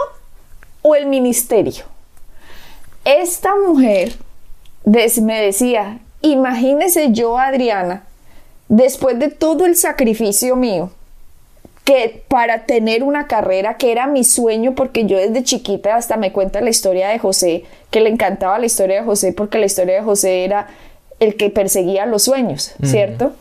o 0.82 0.96
el 0.96 1.06
ministerio. 1.06 1.86
Esta 3.06 3.56
mujer 3.56 4.14
me 4.84 5.42
decía, 5.42 6.00
imagínese 6.22 7.12
yo, 7.12 7.38
Adriana, 7.38 8.04
después 8.70 9.20
de 9.20 9.30
todo 9.30 9.66
el 9.66 9.76
sacrificio 9.76 10.56
mío, 10.56 10.92
que 11.84 12.24
para 12.28 12.66
tener 12.66 13.04
una 13.04 13.28
carrera 13.28 13.78
que 13.78 13.92
era 13.92 14.06
mi 14.06 14.24
sueño, 14.24 14.76
porque 14.76 15.06
yo 15.06 15.18
desde 15.18 15.44
chiquita 15.44 15.96
hasta 15.96 16.18
me 16.18 16.32
cuenta 16.32 16.62
la 16.62 16.70
historia 16.70 17.10
de 17.10 17.18
José, 17.18 17.66
que 17.90 18.00
le 18.00 18.10
encantaba 18.10 18.60
la 18.60 18.68
historia 18.68 19.00
de 19.00 19.06
José, 19.06 19.34
porque 19.34 19.58
la 19.58 19.66
historia 19.66 19.96
de 19.96 20.02
José 20.04 20.46
era 20.46 20.68
el 21.20 21.36
que 21.36 21.50
perseguía 21.50 22.06
los 22.06 22.24
sueños, 22.24 22.74
¿cierto? 22.84 23.34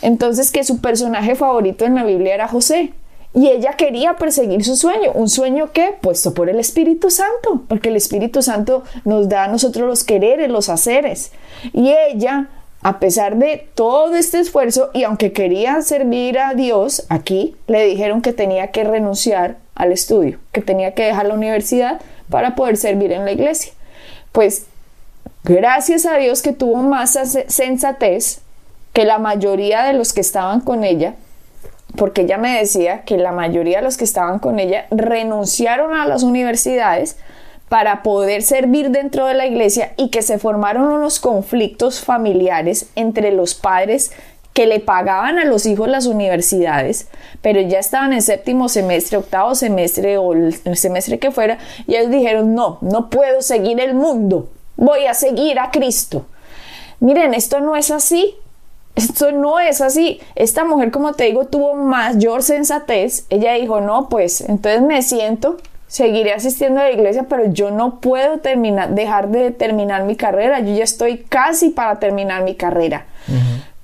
Entonces 0.00 0.52
que 0.52 0.62
su 0.62 0.80
personaje 0.80 1.34
favorito 1.34 1.84
en 1.84 1.96
la 1.96 2.04
Biblia 2.04 2.34
era 2.34 2.48
José. 2.48 2.92
Y 3.34 3.48
ella 3.48 3.74
quería 3.74 4.14
perseguir 4.14 4.64
su 4.64 4.74
sueño, 4.74 5.12
un 5.12 5.28
sueño 5.28 5.70
que, 5.72 5.94
puesto 6.00 6.32
por 6.32 6.48
el 6.48 6.58
Espíritu 6.58 7.10
Santo, 7.10 7.62
porque 7.68 7.90
el 7.90 7.96
Espíritu 7.96 8.42
Santo 8.42 8.84
nos 9.04 9.28
da 9.28 9.44
a 9.44 9.48
nosotros 9.48 9.86
los 9.86 10.02
quereres, 10.02 10.48
los 10.48 10.70
haceres. 10.70 11.32
Y 11.74 11.90
ella 11.90 12.48
a 12.88 13.00
pesar 13.00 13.36
de 13.36 13.68
todo 13.74 14.14
este 14.14 14.40
esfuerzo 14.40 14.88
y 14.94 15.04
aunque 15.04 15.34
quería 15.34 15.82
servir 15.82 16.38
a 16.38 16.54
Dios 16.54 17.04
aquí, 17.10 17.54
le 17.66 17.84
dijeron 17.84 18.22
que 18.22 18.32
tenía 18.32 18.68
que 18.68 18.82
renunciar 18.82 19.58
al 19.74 19.92
estudio, 19.92 20.38
que 20.52 20.62
tenía 20.62 20.94
que 20.94 21.04
dejar 21.04 21.26
la 21.26 21.34
universidad 21.34 22.00
para 22.30 22.54
poder 22.54 22.78
servir 22.78 23.12
en 23.12 23.26
la 23.26 23.32
iglesia. 23.32 23.74
Pues 24.32 24.64
gracias 25.44 26.06
a 26.06 26.16
Dios 26.16 26.40
que 26.40 26.54
tuvo 26.54 26.76
más 26.76 27.18
sensatez 27.48 28.40
que 28.94 29.04
la 29.04 29.18
mayoría 29.18 29.84
de 29.84 29.92
los 29.92 30.14
que 30.14 30.22
estaban 30.22 30.62
con 30.62 30.82
ella, 30.82 31.14
porque 31.94 32.22
ella 32.22 32.38
me 32.38 32.58
decía 32.58 33.02
que 33.02 33.18
la 33.18 33.32
mayoría 33.32 33.80
de 33.80 33.84
los 33.84 33.98
que 33.98 34.04
estaban 34.04 34.38
con 34.38 34.58
ella 34.58 34.86
renunciaron 34.90 35.92
a 35.92 36.06
las 36.06 36.22
universidades 36.22 37.18
para 37.68 38.02
poder 38.02 38.42
servir 38.42 38.90
dentro 38.90 39.26
de 39.26 39.34
la 39.34 39.46
iglesia 39.46 39.92
y 39.96 40.10
que 40.10 40.22
se 40.22 40.38
formaron 40.38 40.84
unos 40.84 41.20
conflictos 41.20 42.00
familiares 42.00 42.90
entre 42.96 43.32
los 43.32 43.54
padres 43.54 44.12
que 44.52 44.66
le 44.66 44.80
pagaban 44.80 45.38
a 45.38 45.44
los 45.44 45.66
hijos 45.66 45.88
las 45.88 46.06
universidades, 46.06 47.08
pero 47.42 47.60
ya 47.60 47.78
estaban 47.78 48.12
en 48.12 48.22
séptimo 48.22 48.68
semestre, 48.68 49.18
octavo 49.18 49.54
semestre 49.54 50.18
o 50.18 50.32
el 50.32 50.76
semestre 50.76 51.18
que 51.20 51.30
fuera, 51.30 51.58
y 51.86 51.94
ellos 51.94 52.10
dijeron, 52.10 52.54
no, 52.54 52.78
no 52.80 53.08
puedo 53.08 53.40
seguir 53.40 53.78
el 53.78 53.94
mundo, 53.94 54.48
voy 54.76 55.06
a 55.06 55.14
seguir 55.14 55.60
a 55.60 55.70
Cristo. 55.70 56.26
Miren, 56.98 57.34
esto 57.34 57.60
no 57.60 57.76
es 57.76 57.92
así, 57.92 58.34
esto 58.96 59.30
no 59.30 59.60
es 59.60 59.80
así. 59.80 60.20
Esta 60.34 60.64
mujer, 60.64 60.90
como 60.90 61.12
te 61.12 61.24
digo, 61.24 61.44
tuvo 61.44 61.74
mayor 61.74 62.42
sensatez. 62.42 63.26
Ella 63.30 63.52
dijo, 63.52 63.80
no, 63.80 64.08
pues 64.08 64.40
entonces 64.40 64.82
me 64.82 65.02
siento 65.02 65.58
seguiré 65.88 66.32
asistiendo 66.32 66.80
a 66.80 66.84
la 66.84 66.92
iglesia, 66.92 67.24
pero 67.28 67.46
yo 67.46 67.70
no 67.70 67.98
puedo 67.98 68.38
terminar, 68.38 68.90
dejar 68.90 69.28
de 69.28 69.50
terminar 69.50 70.04
mi 70.04 70.14
carrera. 70.14 70.60
Yo 70.60 70.74
ya 70.74 70.84
estoy 70.84 71.18
casi 71.28 71.70
para 71.70 71.98
terminar 71.98 72.44
mi 72.44 72.54
carrera. 72.54 73.06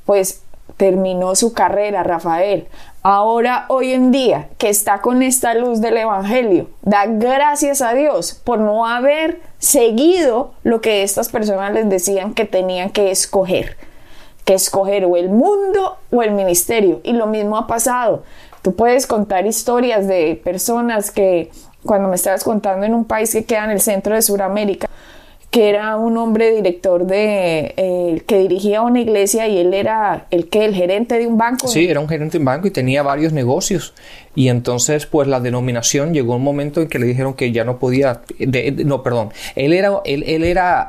Pues 0.04 0.42
terminó 0.76 1.34
su 1.34 1.52
carrera, 1.52 2.02
Rafael. 2.02 2.68
Ahora, 3.02 3.66
hoy 3.68 3.92
en 3.92 4.10
día, 4.12 4.48
que 4.58 4.68
está 4.68 5.00
con 5.00 5.22
esta 5.22 5.54
luz 5.54 5.80
del 5.80 5.96
Evangelio, 5.96 6.70
da 6.82 7.06
gracias 7.06 7.82
a 7.82 7.92
Dios 7.94 8.40
por 8.44 8.58
no 8.58 8.86
haber 8.86 9.40
seguido 9.58 10.52
lo 10.62 10.80
que 10.80 11.02
estas 11.02 11.28
personas 11.28 11.72
les 11.72 11.88
decían 11.88 12.34
que 12.34 12.44
tenían 12.44 12.90
que 12.90 13.10
escoger. 13.10 13.76
Que 14.44 14.54
escoger 14.54 15.04
o 15.06 15.16
el 15.16 15.30
mundo 15.30 15.98
o 16.10 16.22
el 16.22 16.32
ministerio. 16.32 17.00
Y 17.02 17.12
lo 17.12 17.26
mismo 17.26 17.56
ha 17.56 17.66
pasado. 17.66 18.24
Tú 18.62 18.74
puedes 18.74 19.06
contar 19.06 19.46
historias 19.46 20.08
de 20.08 20.40
personas 20.42 21.10
que 21.10 21.50
cuando 21.84 22.08
me 22.08 22.16
estabas 22.16 22.44
contando 22.44 22.86
en 22.86 22.94
un 22.94 23.04
país 23.04 23.32
que 23.32 23.44
queda 23.44 23.64
en 23.64 23.70
el 23.70 23.80
centro 23.80 24.14
de 24.14 24.22
Sudamérica, 24.22 24.88
que 25.54 25.68
era 25.68 25.96
un 25.96 26.16
hombre 26.16 26.50
director 26.50 27.06
de 27.06 27.74
eh, 27.76 28.22
que 28.26 28.38
dirigía 28.38 28.82
una 28.82 29.00
iglesia 29.00 29.46
y 29.46 29.58
él 29.58 29.72
era 29.72 30.26
el 30.32 30.48
que 30.48 30.64
el 30.64 30.74
gerente 30.74 31.16
de 31.16 31.28
un 31.28 31.38
banco. 31.38 31.68
Sí, 31.68 31.86
era 31.86 32.00
un 32.00 32.08
gerente 32.08 32.32
de 32.32 32.38
un 32.38 32.46
banco 32.46 32.66
y 32.66 32.72
tenía 32.72 33.04
varios 33.04 33.32
negocios 33.32 33.94
y 34.34 34.48
entonces 34.48 35.06
pues 35.06 35.28
la 35.28 35.38
denominación 35.38 36.12
llegó 36.12 36.34
un 36.34 36.42
momento 36.42 36.82
en 36.82 36.88
que 36.88 36.98
le 36.98 37.06
dijeron 37.06 37.34
que 37.34 37.52
ya 37.52 37.62
no 37.62 37.78
podía, 37.78 38.22
no 38.84 39.04
perdón, 39.04 39.28
él 39.54 39.72
era 39.72 40.00
él, 40.04 40.24
él 40.26 40.42
era 40.42 40.88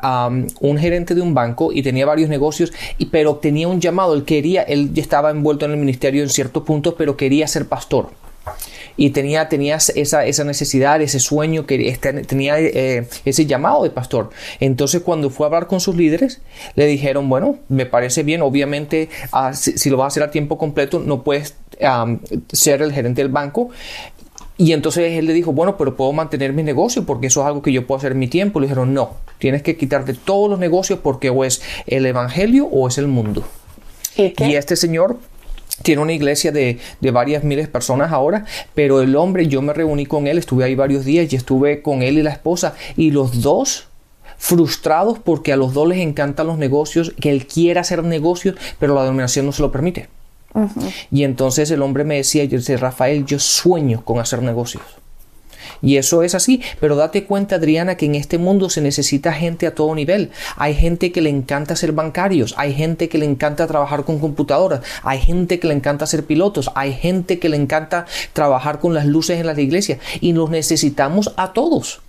un 0.59 0.77
gerente 0.79 1.13
de 1.13 1.21
un 1.21 1.35
banco 1.35 1.71
y 1.71 1.83
tenía 1.83 2.07
varios 2.07 2.31
negocios 2.31 2.73
y 2.97 3.05
pero 3.05 3.35
tenía 3.35 3.67
un 3.67 3.79
llamado, 3.79 4.15
él 4.15 4.23
quería, 4.23 4.63
él 4.63 4.95
ya 4.95 5.03
estaba 5.03 5.29
envuelto 5.29 5.65
en 5.65 5.73
el 5.73 5.77
ministerio 5.77 6.23
en 6.23 6.29
ciertos 6.29 6.63
puntos 6.63 6.95
pero 6.97 7.15
quería 7.15 7.47
ser 7.47 7.67
pastor 7.67 8.09
y 8.97 9.11
tenía, 9.11 9.49
tenía 9.49 9.75
esa, 9.75 10.25
esa 10.25 10.43
necesidad, 10.43 11.01
ese 11.01 11.19
sueño, 11.19 11.65
que 11.65 11.89
este, 11.89 12.13
tenía 12.23 12.59
eh, 12.59 13.07
ese 13.25 13.45
llamado 13.45 13.83
de 13.83 13.89
pastor. 13.89 14.29
Entonces 14.59 15.01
cuando 15.01 15.29
fue 15.29 15.45
a 15.45 15.47
hablar 15.47 15.67
con 15.67 15.79
sus 15.79 15.95
líderes, 15.95 16.41
le 16.75 16.85
dijeron, 16.85 17.29
bueno, 17.29 17.59
me 17.69 17.85
parece 17.85 18.23
bien, 18.23 18.41
obviamente 18.41 19.09
ah, 19.31 19.53
si, 19.53 19.89
lo 19.89 19.97
vas 19.97 20.05
a 20.05 20.07
hacer 20.07 20.23
a 20.23 20.31
tiempo 20.31 20.57
completo, 20.57 20.99
no 20.99 21.23
puedes 21.23 21.55
ser 22.51 22.81
el 22.81 22.93
gerente 22.93 23.21
del 23.21 23.31
banco. 23.31 23.69
Y 24.57 24.71
entonces 24.71 25.11
él 25.11 25.25
le 25.25 25.33
dijo, 25.33 25.51
bueno, 25.51 25.75
pero 25.77 25.97
puedo 25.97 26.13
mantener 26.13 26.53
mi 26.53 26.63
negocio 26.63 27.05
porque 27.05 27.27
eso 27.27 27.41
es 27.41 27.47
algo 27.47 27.61
que 27.61 27.73
yo 27.73 27.85
puedo 27.85 27.97
hacer 27.97 28.13
en 28.13 28.19
mi 28.19 28.29
tiempo. 28.29 28.61
Le 28.61 28.67
dijeron, 28.67 28.93
no, 28.93 29.17
tienes 29.37 29.63
que 29.63 29.75
quitarte 29.75 30.13
todos 30.13 30.49
los 30.49 30.59
negocios 30.59 30.99
porque 31.03 31.29
o 31.29 31.43
es 31.43 31.61
el 31.87 32.05
evangelio 32.05 32.65
o 32.67 32.87
es 32.87 32.97
el 32.97 33.07
mundo. 33.07 33.43
y 34.15 34.55
este 34.55 34.77
señor 34.77 35.17
tiene 35.81 36.01
una 36.01 36.13
iglesia 36.13 36.51
de, 36.51 36.79
varias 37.01 37.43
miles 37.43 37.65
de 37.65 37.71
personas 37.71 38.11
ahora, 38.11 38.45
pero 38.73 39.01
el 39.01 39.15
hombre, 39.15 39.47
yo 39.47 39.61
me 39.61 39.73
reuní 39.73 40.05
con 40.05 40.27
él, 40.27 40.37
estuve 40.37 40.63
ahí 40.63 40.75
varios 40.75 41.05
días 41.05 41.31
y 41.31 41.35
estuve 41.35 41.81
con 41.81 42.01
él 42.01 42.17
y 42.17 42.23
la 42.23 42.31
esposa, 42.31 42.75
y 42.95 43.11
los 43.11 43.41
dos 43.41 43.87
frustrados 44.37 45.19
porque 45.19 45.53
a 45.53 45.57
los 45.57 45.73
dos 45.73 45.87
les 45.87 45.99
encantan 45.99 46.47
los 46.47 46.57
negocios, 46.57 47.13
que 47.19 47.31
él 47.31 47.47
quiere 47.47 47.79
hacer 47.79 48.03
negocios, 48.03 48.55
pero 48.79 48.93
la 48.95 49.01
denominación 49.01 49.45
no 49.45 49.51
se 49.51 49.61
lo 49.61 49.71
permite. 49.71 50.09
Y 51.11 51.23
entonces 51.23 51.69
el 51.71 51.81
hombre 51.81 52.05
me 52.05 52.15
decía, 52.15 52.45
yo 52.45 52.57
decía, 52.57 52.77
Rafael, 52.77 53.25
yo 53.25 53.39
sueño 53.39 54.03
con 54.05 54.19
hacer 54.19 54.41
negocios. 54.41 54.83
Y 55.81 55.97
eso 55.97 56.23
es 56.23 56.35
así, 56.35 56.61
pero 56.79 56.95
date 56.95 57.25
cuenta 57.25 57.55
Adriana 57.55 57.95
que 57.95 58.05
en 58.05 58.15
este 58.15 58.37
mundo 58.37 58.69
se 58.69 58.81
necesita 58.81 59.33
gente 59.33 59.67
a 59.67 59.75
todo 59.75 59.93
nivel. 59.95 60.31
Hay 60.57 60.73
gente 60.73 61.11
que 61.11 61.21
le 61.21 61.29
encanta 61.29 61.75
ser 61.75 61.91
bancarios, 61.91 62.53
hay 62.57 62.73
gente 62.73 63.09
que 63.09 63.17
le 63.17 63.25
encanta 63.25 63.67
trabajar 63.67 64.03
con 64.03 64.19
computadoras, 64.19 64.81
hay 65.03 65.19
gente 65.19 65.59
que 65.59 65.67
le 65.67 65.73
encanta 65.73 66.05
ser 66.05 66.25
pilotos, 66.25 66.71
hay 66.75 66.93
gente 66.93 67.39
que 67.39 67.49
le 67.49 67.57
encanta 67.57 68.05
trabajar 68.33 68.79
con 68.79 68.93
las 68.93 69.05
luces 69.05 69.39
en 69.39 69.47
las 69.47 69.57
iglesias 69.57 69.99
y 70.21 70.33
los 70.33 70.49
necesitamos 70.49 71.33
a 71.37 71.53
todos. 71.53 72.01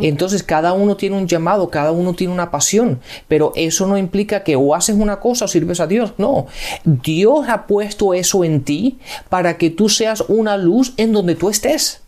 Entonces 0.00 0.42
cada 0.42 0.72
uno 0.72 0.96
tiene 0.96 1.16
un 1.16 1.26
llamado, 1.26 1.70
cada 1.70 1.90
uno 1.90 2.14
tiene 2.14 2.32
una 2.32 2.50
pasión, 2.50 3.00
pero 3.26 3.52
eso 3.56 3.86
no 3.86 3.98
implica 3.98 4.44
que 4.44 4.54
o 4.54 4.74
haces 4.74 4.94
una 4.94 5.18
cosa 5.18 5.46
o 5.46 5.48
sirves 5.48 5.80
a 5.80 5.86
Dios, 5.86 6.12
no. 6.18 6.46
Dios 6.84 7.48
ha 7.48 7.66
puesto 7.66 8.14
eso 8.14 8.44
en 8.44 8.62
ti 8.62 8.98
para 9.28 9.58
que 9.58 9.70
tú 9.70 9.88
seas 9.88 10.22
una 10.28 10.56
luz 10.56 10.94
en 10.96 11.12
donde 11.12 11.34
tú 11.34 11.50
estés. 11.50 12.00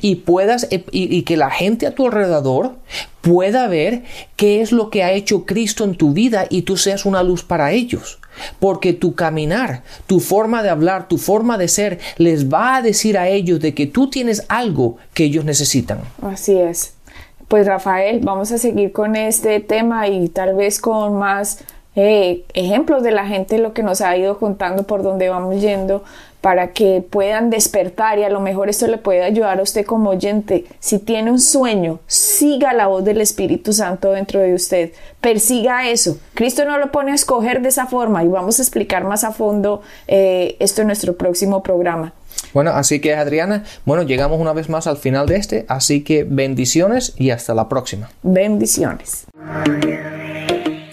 Y 0.00 0.16
puedas, 0.16 0.66
y, 0.70 0.84
y, 0.90 1.22
que 1.22 1.36
la 1.36 1.50
gente 1.50 1.86
a 1.86 1.94
tu 1.94 2.06
alrededor 2.06 2.76
pueda 3.20 3.68
ver 3.68 4.02
qué 4.34 4.60
es 4.60 4.72
lo 4.72 4.90
que 4.90 5.04
ha 5.04 5.12
hecho 5.12 5.44
Cristo 5.44 5.84
en 5.84 5.94
tu 5.94 6.12
vida 6.12 6.46
y 6.48 6.62
tú 6.62 6.76
seas 6.76 7.04
una 7.04 7.22
luz 7.22 7.44
para 7.44 7.72
ellos. 7.72 8.18
Porque 8.58 8.92
tu 8.92 9.14
caminar, 9.14 9.82
tu 10.06 10.20
forma 10.20 10.62
de 10.62 10.68
hablar, 10.68 11.08
tu 11.08 11.16
forma 11.16 11.58
de 11.58 11.68
ser, 11.68 11.98
les 12.18 12.52
va 12.52 12.76
a 12.76 12.82
decir 12.82 13.16
a 13.16 13.28
ellos 13.28 13.60
de 13.60 13.74
que 13.74 13.86
tú 13.86 14.10
tienes 14.10 14.44
algo 14.48 14.96
que 15.14 15.24
ellos 15.24 15.44
necesitan. 15.44 16.00
Así 16.22 16.56
es. 16.56 16.94
Pues 17.48 17.66
Rafael, 17.66 18.20
vamos 18.24 18.50
a 18.50 18.58
seguir 18.58 18.92
con 18.92 19.14
este 19.14 19.60
tema 19.60 20.08
y 20.08 20.28
tal 20.28 20.56
vez 20.56 20.80
con 20.80 21.16
más 21.18 21.60
eh, 21.96 22.44
ejemplos 22.52 23.02
de 23.02 23.10
la 23.10 23.26
gente, 23.26 23.58
lo 23.58 23.72
que 23.72 23.82
nos 23.82 24.02
ha 24.02 24.16
ido 24.16 24.38
contando 24.38 24.84
por 24.84 25.02
dónde 25.02 25.28
vamos 25.30 25.60
yendo, 25.60 26.04
para 26.42 26.68
que 26.68 27.02
puedan 27.08 27.50
despertar 27.50 28.20
y 28.20 28.22
a 28.22 28.28
lo 28.28 28.38
mejor 28.38 28.68
esto 28.68 28.86
le 28.86 28.98
puede 28.98 29.24
ayudar 29.24 29.58
a 29.58 29.62
usted 29.62 29.84
como 29.84 30.10
oyente. 30.10 30.64
Si 30.78 31.00
tiene 31.00 31.32
un 31.32 31.40
sueño, 31.40 31.98
siga 32.06 32.72
la 32.72 32.86
voz 32.86 33.04
del 33.04 33.20
Espíritu 33.20 33.72
Santo 33.72 34.12
dentro 34.12 34.38
de 34.40 34.54
usted, 34.54 34.92
persiga 35.20 35.88
eso. 35.88 36.18
Cristo 36.34 36.64
no 36.64 36.78
lo 36.78 36.92
pone 36.92 37.10
a 37.10 37.14
escoger 37.16 37.62
de 37.62 37.70
esa 37.70 37.86
forma 37.86 38.22
y 38.22 38.28
vamos 38.28 38.60
a 38.60 38.62
explicar 38.62 39.02
más 39.02 39.24
a 39.24 39.32
fondo 39.32 39.82
eh, 40.06 40.54
esto 40.60 40.82
en 40.82 40.86
nuestro 40.86 41.16
próximo 41.16 41.64
programa. 41.64 42.12
Bueno, 42.52 42.70
así 42.70 43.00
que 43.00 43.14
Adriana, 43.14 43.64
bueno, 43.84 44.04
llegamos 44.04 44.38
una 44.38 44.52
vez 44.52 44.68
más 44.68 44.86
al 44.86 44.98
final 44.98 45.26
de 45.26 45.36
este, 45.36 45.66
así 45.68 46.04
que 46.04 46.24
bendiciones 46.24 47.14
y 47.16 47.30
hasta 47.30 47.54
la 47.54 47.68
próxima. 47.68 48.10
Bendiciones. 48.22 49.26